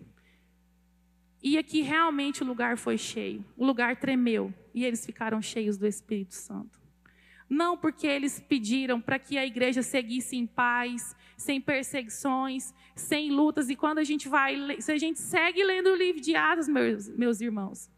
E 1.42 1.58
aqui 1.58 1.82
realmente 1.82 2.44
o 2.44 2.46
lugar 2.46 2.78
foi 2.78 2.98
cheio. 2.98 3.46
O 3.56 3.66
lugar 3.66 3.96
tremeu. 3.98 4.54
E 4.74 4.84
eles 4.84 5.06
ficaram 5.06 5.42
cheios 5.42 5.78
do 5.78 5.86
Espírito 5.86 6.34
Santo. 6.34 6.80
Não 7.50 7.78
porque 7.78 8.06
eles 8.06 8.40
pediram 8.40 9.00
para 9.00 9.18
que 9.18 9.38
a 9.38 9.46
igreja 9.46 9.82
seguisse 9.82 10.36
em 10.36 10.46
paz, 10.46 11.16
sem 11.38 11.62
perseguições, 11.62 12.74
sem 12.94 13.32
lutas. 13.32 13.70
E 13.70 13.76
quando 13.76 14.00
a 14.00 14.04
gente 14.04 14.28
vai, 14.28 14.82
se 14.82 14.92
a 14.92 14.98
gente 14.98 15.20
segue 15.20 15.64
lendo 15.64 15.88
o 15.88 15.96
livro 15.96 16.20
de 16.20 16.36
Atos, 16.36 16.68
meus, 16.68 17.08
meus 17.10 17.40
irmãos, 17.40 17.90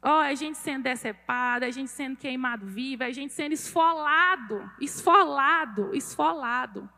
ó, 0.00 0.20
a 0.20 0.34
gente 0.34 0.56
sendo 0.56 0.84
decepado, 0.84 1.64
a 1.66 1.70
gente 1.70 1.90
sendo 1.90 2.16
queimado 2.16 2.64
vivo, 2.64 3.02
a 3.04 3.10
gente 3.10 3.34
sendo 3.34 3.52
esfolado, 3.52 4.70
esfolado, 4.80 5.94
esfolado. 5.94 6.88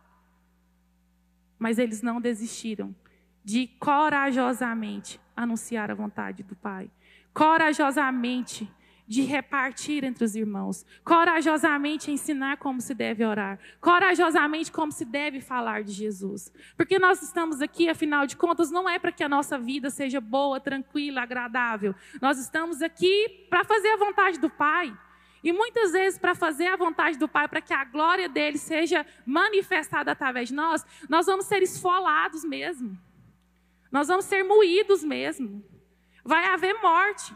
Mas 1.58 1.78
eles 1.78 2.02
não 2.02 2.20
desistiram 2.20 2.94
de 3.48 3.66
corajosamente 3.80 5.18
anunciar 5.34 5.90
a 5.90 5.94
vontade 5.94 6.42
do 6.42 6.54
Pai, 6.54 6.90
corajosamente 7.32 8.70
de 9.06 9.22
repartir 9.22 10.04
entre 10.04 10.22
os 10.22 10.36
irmãos, 10.36 10.84
corajosamente 11.02 12.10
ensinar 12.10 12.58
como 12.58 12.78
se 12.78 12.92
deve 12.92 13.24
orar, 13.24 13.58
corajosamente 13.80 14.70
como 14.70 14.92
se 14.92 15.02
deve 15.06 15.40
falar 15.40 15.82
de 15.82 15.92
Jesus. 15.92 16.52
Porque 16.76 16.98
nós 16.98 17.22
estamos 17.22 17.62
aqui, 17.62 17.88
afinal 17.88 18.26
de 18.26 18.36
contas, 18.36 18.70
não 18.70 18.86
é 18.86 18.98
para 18.98 19.12
que 19.12 19.24
a 19.24 19.28
nossa 19.30 19.58
vida 19.58 19.88
seja 19.88 20.20
boa, 20.20 20.60
tranquila, 20.60 21.22
agradável. 21.22 21.94
Nós 22.20 22.38
estamos 22.38 22.82
aqui 22.82 23.46
para 23.48 23.64
fazer 23.64 23.88
a 23.88 23.96
vontade 23.96 24.38
do 24.38 24.50
Pai. 24.50 24.94
E 25.42 25.54
muitas 25.54 25.92
vezes, 25.92 26.18
para 26.18 26.34
fazer 26.34 26.66
a 26.66 26.76
vontade 26.76 27.16
do 27.16 27.26
Pai, 27.26 27.48
para 27.48 27.62
que 27.62 27.72
a 27.72 27.82
glória 27.82 28.28
dele 28.28 28.58
seja 28.58 29.06
manifestada 29.24 30.12
através 30.12 30.50
de 30.50 30.54
nós, 30.54 30.84
nós 31.08 31.24
vamos 31.24 31.46
ser 31.46 31.62
esfolados 31.62 32.44
mesmo. 32.44 33.07
Nós 33.90 34.08
vamos 34.08 34.24
ser 34.24 34.42
moídos 34.42 35.02
mesmo. 35.02 35.64
Vai 36.24 36.44
haver 36.46 36.74
morte. 36.80 37.34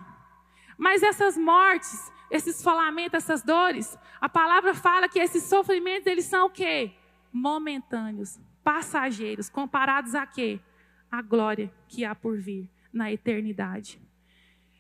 Mas 0.77 1.03
essas 1.03 1.37
mortes, 1.37 2.11
esses 2.31 2.57
esfolamentos, 2.57 3.15
essas 3.15 3.43
dores, 3.43 3.97
a 4.21 4.29
palavra 4.29 4.75
fala 4.75 5.09
que 5.09 5.19
esses 5.19 5.45
sofrimentos, 5.45 6.07
eles 6.07 6.25
são 6.25 6.47
o 6.47 6.51
quê? 6.51 6.93
Momentâneos, 7.33 8.38
passageiros, 8.65 9.49
comparados 9.49 10.15
a 10.15 10.27
quê? 10.27 10.61
A 11.11 11.23
glória 11.23 11.73
que 11.88 12.05
há 12.05 12.15
por 12.15 12.38
vir 12.38 12.69
na 12.93 13.12
eternidade. 13.12 14.01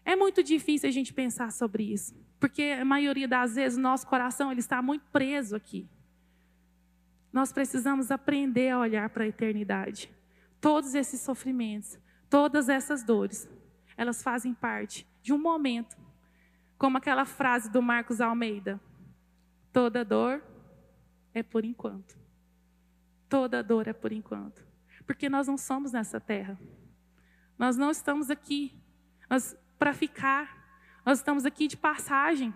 É 0.04 0.16
muito 0.16 0.42
difícil 0.42 0.88
a 0.88 0.92
gente 0.92 1.12
pensar 1.12 1.52
sobre 1.52 1.84
isso, 1.84 2.14
porque 2.40 2.62
a 2.80 2.84
maioria 2.84 3.28
das 3.28 3.54
vezes 3.54 3.78
nosso 3.78 4.06
coração 4.06 4.50
ele 4.50 4.60
está 4.60 4.82
muito 4.82 5.04
preso 5.12 5.54
aqui. 5.54 5.88
Nós 7.32 7.52
precisamos 7.52 8.10
aprender 8.10 8.70
a 8.70 8.78
olhar 8.78 9.08
para 9.08 9.24
a 9.24 9.28
eternidade. 9.28 10.10
Todos 10.62 10.94
esses 10.94 11.20
sofrimentos, 11.20 11.98
todas 12.30 12.68
essas 12.68 13.02
dores, 13.02 13.48
elas 13.96 14.22
fazem 14.22 14.54
parte 14.54 15.04
de 15.20 15.32
um 15.32 15.38
momento. 15.38 15.96
Como 16.78 16.96
aquela 16.96 17.24
frase 17.24 17.68
do 17.68 17.82
Marcos 17.82 18.20
Almeida: 18.20 18.80
toda 19.72 20.04
dor 20.04 20.40
é 21.34 21.42
por 21.42 21.64
enquanto. 21.64 22.16
Toda 23.28 23.60
dor 23.60 23.88
é 23.88 23.92
por 23.92 24.12
enquanto. 24.12 24.64
Porque 25.04 25.28
nós 25.28 25.48
não 25.48 25.58
somos 25.58 25.90
nessa 25.90 26.20
terra. 26.20 26.56
Nós 27.58 27.76
não 27.76 27.90
estamos 27.90 28.30
aqui 28.30 28.80
para 29.80 29.92
ficar. 29.92 30.64
Nós 31.04 31.18
estamos 31.18 31.44
aqui 31.44 31.66
de 31.66 31.76
passagem. 31.76 32.54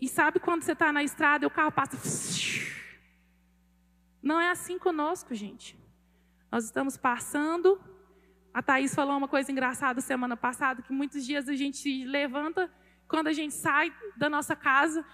E 0.00 0.06
sabe 0.06 0.38
quando 0.38 0.62
você 0.62 0.72
está 0.74 0.92
na 0.92 1.02
estrada 1.02 1.44
e 1.44 1.48
o 1.48 1.50
carro 1.50 1.72
passa. 1.72 1.96
Não 4.22 4.40
é 4.40 4.50
assim 4.50 4.78
conosco, 4.78 5.34
gente. 5.34 5.78
Nós 6.50 6.64
estamos 6.64 6.96
passando 6.96 7.80
a 8.54 8.62
Thaís 8.62 8.94
falou 8.94 9.16
uma 9.16 9.28
coisa 9.28 9.50
engraçada 9.50 10.00
semana 10.00 10.36
passada, 10.36 10.82
que 10.82 10.92
muitos 10.92 11.24
dias 11.24 11.48
a 11.48 11.54
gente 11.54 12.04
levanta, 12.04 12.70
quando 13.08 13.28
a 13.28 13.32
gente 13.32 13.54
sai 13.54 13.92
da 14.16 14.28
nossa 14.28 14.54
casa, 14.54 15.04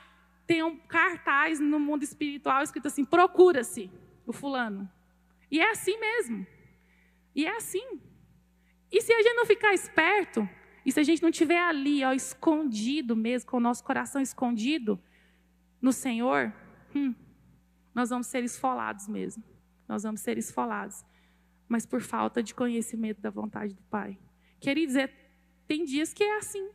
tem 0.47 0.63
um 0.63 0.77
cartaz 0.77 1.61
no 1.61 1.79
mundo 1.79 2.03
espiritual 2.03 2.63
escrito 2.63 2.89
assim: 2.89 3.05
procura-se 3.05 3.91
o 4.27 4.33
fulano. 4.33 4.91
E 5.51 5.61
é 5.61 5.71
assim 5.71 5.99
mesmo. 5.99 6.47
E 7.35 7.47
é 7.47 7.57
assim. 7.57 8.01
E 8.91 9.01
se 9.01 9.13
a 9.13 9.23
gente 9.23 9.37
não 9.37 9.47
ficar 9.47 9.73
esperto, 9.73 10.49
e 10.85 10.91
se 10.91 10.99
a 10.99 11.03
gente 11.05 11.23
não 11.23 11.29
estiver 11.29 11.61
ali, 11.61 12.03
ó, 12.05 12.13
escondido 12.13 13.15
mesmo, 13.15 13.51
com 13.51 13.59
o 13.59 13.61
nosso 13.61 13.85
coração 13.85 14.21
escondido 14.21 15.01
no 15.81 15.93
Senhor, 15.93 16.53
hum, 16.95 17.15
nós 17.99 18.11
vamos 18.11 18.27
ser 18.29 18.43
esfolados 18.45 19.09
mesmo. 19.09 19.43
Nós 19.87 20.03
vamos 20.03 20.21
ser 20.21 20.39
esfolados 20.39 21.05
mas 21.69 21.85
por 21.85 22.01
falta 22.01 22.43
de 22.43 22.55
conhecimento 22.55 23.21
da 23.21 23.31
vontade 23.31 23.75
do 23.75 23.83
Pai. 23.85 24.19
Queria 24.59 24.87
dizer, 24.87 25.13
tem 25.67 25.85
dias 25.85 26.15
que 26.15 26.25
é 26.25 26.39
assim. 26.39 26.71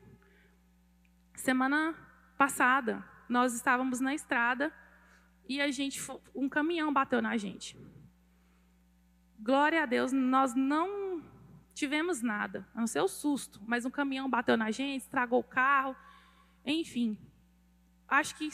Semana 1.33 1.95
passada, 2.37 3.03
nós 3.27 3.53
estávamos 3.55 3.99
na 3.99 4.13
estrada 4.13 4.71
e 5.49 5.59
a 5.59 5.71
gente 5.71 5.99
um 6.35 6.47
caminhão 6.47 6.93
bateu 6.93 7.21
na 7.21 7.35
gente. 7.35 7.75
Glória 9.39 9.81
a 9.81 9.85
Deus, 9.85 10.13
nós 10.13 10.53
não 10.53 11.21
tivemos 11.73 12.21
nada, 12.21 12.67
a 12.73 12.79
não 12.79 12.87
ser 12.87 13.01
o 13.01 13.07
susto, 13.07 13.59
mas 13.65 13.83
um 13.83 13.89
caminhão 13.89 14.29
bateu 14.29 14.55
na 14.55 14.69
gente, 14.69 15.01
estragou 15.01 15.39
o 15.39 15.43
carro, 15.43 15.95
enfim. 16.63 17.17
Acho 18.07 18.35
que, 18.35 18.47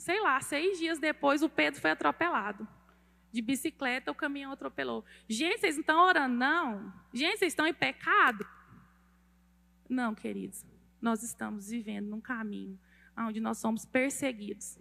sei 0.00 0.20
lá, 0.20 0.40
seis 0.40 0.78
dias 0.78 0.98
depois 0.98 1.42
o 1.42 1.48
Pedro 1.48 1.80
foi 1.80 1.90
atropelado 1.90 2.66
de 3.30 3.42
bicicleta, 3.42 4.10
o 4.10 4.14
caminhão 4.14 4.50
atropelou. 4.50 5.04
Gente, 5.28 5.60
vocês 5.60 5.76
não 5.76 5.82
estão 5.82 6.06
orando, 6.06 6.34
não? 6.34 6.92
Gente, 7.12 7.38
vocês 7.38 7.52
estão 7.52 7.66
em 7.66 7.74
pecado? 7.74 8.44
Não, 9.88 10.14
queridos. 10.14 10.64
Nós 11.00 11.22
estamos 11.22 11.68
vivendo 11.68 12.08
num 12.08 12.20
caminho 12.20 12.78
onde 13.16 13.40
nós 13.40 13.58
somos 13.58 13.84
perseguidos. 13.84 14.78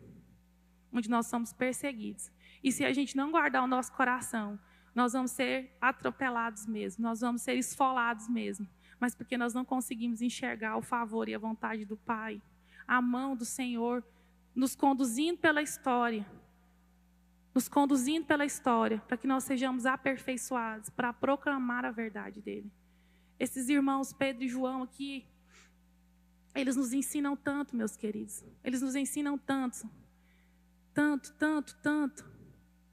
Onde 0.92 1.10
nós 1.10 1.28
somos 1.28 1.54
perseguidos. 1.54 2.32
E 2.64 2.72
se 2.72 2.84
a 2.84 2.94
gente 2.94 3.16
não 3.16 3.30
guardar 3.30 3.64
o 3.64 3.68
nosso 3.68 3.92
coração, 3.92 4.60
nós 4.96 5.14
vamos 5.14 5.32
ser 5.32 5.76
atropelados 5.80 6.66
mesmo, 6.66 7.04
nós 7.04 7.22
vamos 7.22 7.42
ser 7.42 7.54
esfolados 7.54 8.28
mesmo. 8.28 8.68
Mas 9.00 9.14
porque 9.14 9.38
nós 9.38 9.54
não 9.54 9.64
conseguimos 9.64 10.22
enxergar 10.22 10.78
o 10.78 10.82
favor 10.82 11.30
e 11.30 11.36
a 11.36 11.40
vontade 11.40 11.86
do 11.86 11.96
Pai, 11.98 12.42
a 12.88 13.02
mão 13.02 13.36
do 13.36 13.46
Senhor 13.46 14.04
nos 14.56 14.76
conduzindo 14.76 15.38
pela 15.38 15.62
história, 15.62 16.26
nos 17.54 17.68
conduzindo 17.68 18.26
pela 18.26 18.46
história, 18.46 19.00
para 19.08 19.18
que 19.18 19.28
nós 19.28 19.44
sejamos 19.44 19.86
aperfeiçoados, 19.86 20.90
para 20.90 21.14
proclamar 21.14 21.86
a 21.86 21.92
verdade 21.92 22.42
dele. 22.42 22.72
Esses 23.40 23.70
irmãos 23.70 24.12
Pedro 24.12 24.44
e 24.44 24.50
João 24.50 24.84
aqui, 24.84 25.26
eles 26.54 26.76
nos 26.76 26.94
ensinam 26.94 27.36
tanto, 27.36 27.76
meus 27.76 27.96
queridos. 27.96 28.44
Eles 28.64 28.82
nos 28.82 28.96
ensinam 28.96 29.38
tanto. 29.38 29.90
Tanto, 30.94 31.34
tanto, 31.34 31.78
tanto. 31.82 32.30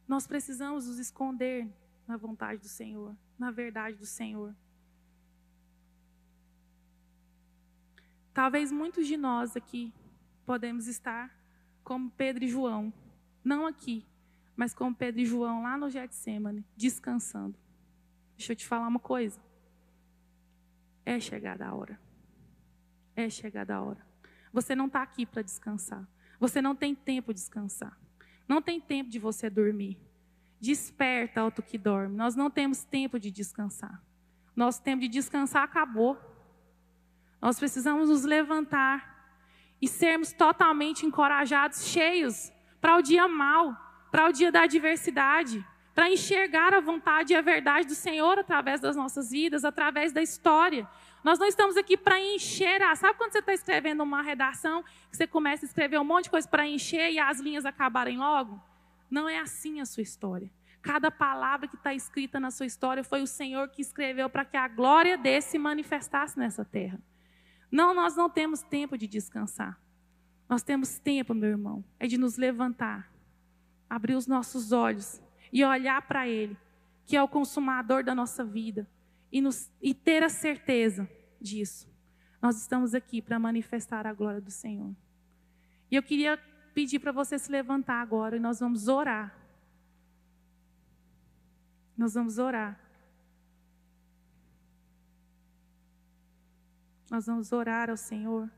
Nós 0.06 0.26
precisamos 0.26 0.86
nos 0.86 0.98
esconder 0.98 1.68
na 2.06 2.16
vontade 2.16 2.60
do 2.60 2.68
Senhor, 2.68 3.16
na 3.38 3.50
verdade 3.50 3.96
do 3.96 4.06
Senhor. 4.06 4.54
Talvez 8.32 8.70
muitos 8.70 9.06
de 9.06 9.16
nós 9.16 9.56
aqui 9.56 9.92
podemos 10.44 10.86
estar 10.86 11.35
como 11.86 12.10
Pedro 12.10 12.42
e 12.42 12.48
João, 12.48 12.92
não 13.44 13.64
aqui, 13.64 14.04
mas 14.56 14.74
com 14.74 14.92
Pedro 14.92 15.20
e 15.20 15.24
João 15.24 15.62
lá 15.62 15.78
no 15.78 15.88
Getsemane, 15.88 16.64
descansando. 16.76 17.56
Deixa 18.36 18.50
eu 18.50 18.56
te 18.56 18.66
falar 18.66 18.88
uma 18.88 18.98
coisa. 18.98 19.40
É 21.04 21.20
chegada 21.20 21.64
a 21.64 21.72
hora. 21.72 21.96
É 23.14 23.30
chegada 23.30 23.76
a 23.76 23.80
hora. 23.80 24.04
Você 24.52 24.74
não 24.74 24.86
está 24.86 25.00
aqui 25.00 25.24
para 25.24 25.42
descansar. 25.42 26.04
Você 26.40 26.60
não 26.60 26.74
tem 26.74 26.92
tempo 26.92 27.32
de 27.32 27.38
descansar. 27.38 27.96
Não 28.48 28.60
tem 28.60 28.80
tempo 28.80 29.08
de 29.08 29.20
você 29.20 29.48
dormir. 29.48 29.96
Desperta, 30.60 31.40
alto 31.40 31.62
que 31.62 31.78
dorme. 31.78 32.16
Nós 32.16 32.34
não 32.34 32.50
temos 32.50 32.82
tempo 32.82 33.16
de 33.20 33.30
descansar. 33.30 34.02
Nosso 34.56 34.82
tempo 34.82 35.02
de 35.02 35.08
descansar 35.08 35.62
acabou. 35.62 36.18
Nós 37.40 37.60
precisamos 37.60 38.08
nos 38.08 38.24
levantar 38.24 39.15
e 39.86 39.88
sermos 39.88 40.32
totalmente 40.32 41.06
encorajados, 41.06 41.86
cheios 41.86 42.52
para 42.80 42.96
o 42.96 43.02
dia 43.02 43.26
mal 43.26 43.86
para 44.10 44.30
o 44.30 44.32
dia 44.32 44.50
da 44.50 44.62
adversidade, 44.62 45.62
para 45.94 46.10
enxergar 46.10 46.72
a 46.72 46.80
vontade 46.80 47.34
e 47.34 47.36
a 47.36 47.42
verdade 47.42 47.86
do 47.86 47.94
Senhor 47.94 48.38
através 48.38 48.80
das 48.80 48.96
nossas 48.96 49.30
vidas, 49.30 49.62
através 49.62 50.10
da 50.10 50.22
história. 50.22 50.88
Nós 51.22 51.38
não 51.38 51.46
estamos 51.46 51.76
aqui 51.76 51.98
para 51.98 52.18
encher. 52.18 52.82
Ah, 52.82 52.96
sabe 52.96 53.18
quando 53.18 53.32
você 53.32 53.40
está 53.40 53.52
escrevendo 53.52 54.02
uma 54.02 54.22
redação, 54.22 54.82
que 55.10 55.16
você 55.16 55.26
começa 55.26 55.66
a 55.66 55.68
escrever 55.68 55.98
um 55.98 56.04
monte 56.04 56.24
de 56.24 56.30
coisa 56.30 56.48
para 56.48 56.66
encher 56.66 57.12
e 57.12 57.18
as 57.18 57.40
linhas 57.40 57.66
acabarem 57.66 58.16
logo? 58.16 58.58
Não 59.10 59.28
é 59.28 59.38
assim 59.38 59.80
a 59.80 59.84
sua 59.84 60.02
história. 60.02 60.50
Cada 60.80 61.10
palavra 61.10 61.68
que 61.68 61.76
está 61.76 61.92
escrita 61.92 62.40
na 62.40 62.50
sua 62.50 62.64
história 62.64 63.04
foi 63.04 63.20
o 63.20 63.26
Senhor 63.26 63.68
que 63.68 63.82
escreveu 63.82 64.30
para 64.30 64.46
que 64.46 64.56
a 64.56 64.66
glória 64.66 65.18
desse 65.18 65.50
se 65.50 65.58
manifestasse 65.58 66.38
nessa 66.38 66.64
terra. 66.64 66.98
Não, 67.76 67.92
nós 67.92 68.16
não 68.16 68.30
temos 68.30 68.62
tempo 68.62 68.96
de 68.96 69.06
descansar. 69.06 69.78
Nós 70.48 70.62
temos 70.62 70.98
tempo, 70.98 71.34
meu 71.34 71.50
irmão, 71.50 71.84
é 72.00 72.06
de 72.06 72.16
nos 72.16 72.38
levantar, 72.38 73.12
abrir 73.86 74.14
os 74.14 74.26
nossos 74.26 74.72
olhos 74.72 75.20
e 75.52 75.62
olhar 75.62 76.00
para 76.08 76.26
Ele, 76.26 76.56
que 77.04 77.14
é 77.14 77.22
o 77.22 77.28
consumador 77.28 78.02
da 78.02 78.14
nossa 78.14 78.42
vida, 78.42 78.88
e, 79.30 79.42
nos, 79.42 79.70
e 79.82 79.92
ter 79.92 80.22
a 80.22 80.30
certeza 80.30 81.06
disso. 81.38 81.86
Nós 82.40 82.56
estamos 82.56 82.94
aqui 82.94 83.20
para 83.20 83.38
manifestar 83.38 84.06
a 84.06 84.14
glória 84.14 84.40
do 84.40 84.50
Senhor. 84.50 84.96
E 85.90 85.96
eu 85.96 86.02
queria 86.02 86.38
pedir 86.72 86.98
para 86.98 87.12
você 87.12 87.38
se 87.38 87.52
levantar 87.52 88.00
agora 88.00 88.38
e 88.38 88.40
nós 88.40 88.58
vamos 88.58 88.88
orar. 88.88 89.38
Nós 91.94 92.14
vamos 92.14 92.38
orar. 92.38 92.80
Nós 97.10 97.26
vamos 97.26 97.52
orar 97.52 97.88
ao 97.88 97.96
Senhor. 97.96 98.50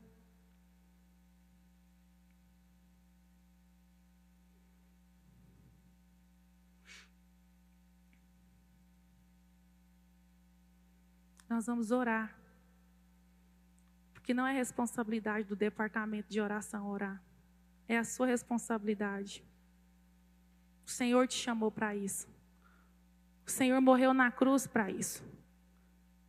Nós 11.47 11.65
vamos 11.65 11.91
orar. 11.91 12.35
Porque 14.13 14.33
não 14.33 14.45
é 14.45 14.53
responsabilidade 14.53 15.47
do 15.47 15.55
departamento 15.55 16.29
de 16.29 16.39
oração 16.39 16.87
orar. 16.87 17.21
É 17.87 17.97
a 17.97 18.03
sua 18.03 18.27
responsabilidade. 18.27 19.43
O 20.85 20.89
Senhor 20.89 21.27
te 21.27 21.35
chamou 21.35 21.71
para 21.71 21.95
isso. 21.95 22.27
O 23.45 23.49
Senhor 23.49 23.81
morreu 23.81 24.13
na 24.13 24.31
cruz 24.31 24.67
para 24.67 24.91
isso. 24.91 25.23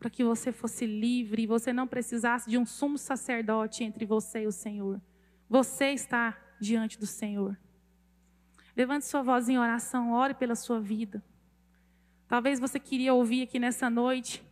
Para 0.00 0.10
que 0.10 0.24
você 0.24 0.50
fosse 0.50 0.84
livre 0.84 1.42
e 1.42 1.46
você 1.46 1.72
não 1.72 1.86
precisasse 1.86 2.50
de 2.50 2.58
um 2.58 2.66
sumo 2.66 2.98
sacerdote 2.98 3.84
entre 3.84 4.04
você 4.04 4.42
e 4.42 4.46
o 4.48 4.52
Senhor. 4.52 5.00
Você 5.48 5.92
está 5.92 6.36
diante 6.60 6.98
do 6.98 7.06
Senhor. 7.06 7.56
Levante 8.76 9.06
sua 9.06 9.22
voz 9.22 9.48
em 9.48 9.58
oração, 9.58 10.12
ore 10.12 10.34
pela 10.34 10.56
sua 10.56 10.80
vida. 10.80 11.22
Talvez 12.26 12.58
você 12.58 12.80
queria 12.80 13.12
ouvir 13.14 13.42
aqui 13.42 13.58
nessa 13.58 13.88
noite 13.88 14.42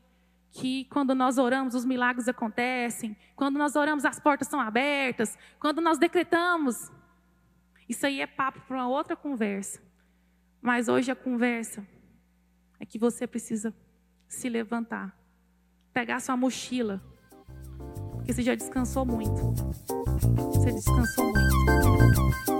que 0.51 0.85
quando 0.87 1.15
nós 1.15 1.39
oramos 1.39 1.75
os 1.75 1.85
milagres 1.85 2.29
acontecem, 2.29 3.17
quando 3.37 3.57
nós 3.57 3.77
oramos 3.77 4.05
as 4.05 4.19
portas 4.19 4.49
são 4.49 4.61
abertas, 4.61 5.37
quando 5.59 5.81
nós 5.81 5.99
decretamos. 5.99 6.91
Isso 7.89 8.05
aí 8.07 8.21
é 8.21 8.27
papo 8.27 8.61
para 8.63 8.77
uma 8.77 8.89
outra 8.89 9.17
conversa. 9.17 9.81
Mas 10.61 10.89
hoje 10.89 11.11
a 11.11 11.17
conversa 11.17 11.87
é 12.81 12.85
que 12.85 12.99
você 12.99 13.27
precisa 13.27 13.75
se 14.27 14.49
levantar, 14.49 15.17
pegar 15.99 16.21
sua 16.21 16.37
mochila. 16.37 17.03
Porque 18.13 18.33
você 18.33 18.41
já 18.41 18.55
descansou 18.55 19.05
muito. 19.05 19.53
Você 20.55 20.71
descansou 20.71 21.25
muito. 21.25 22.58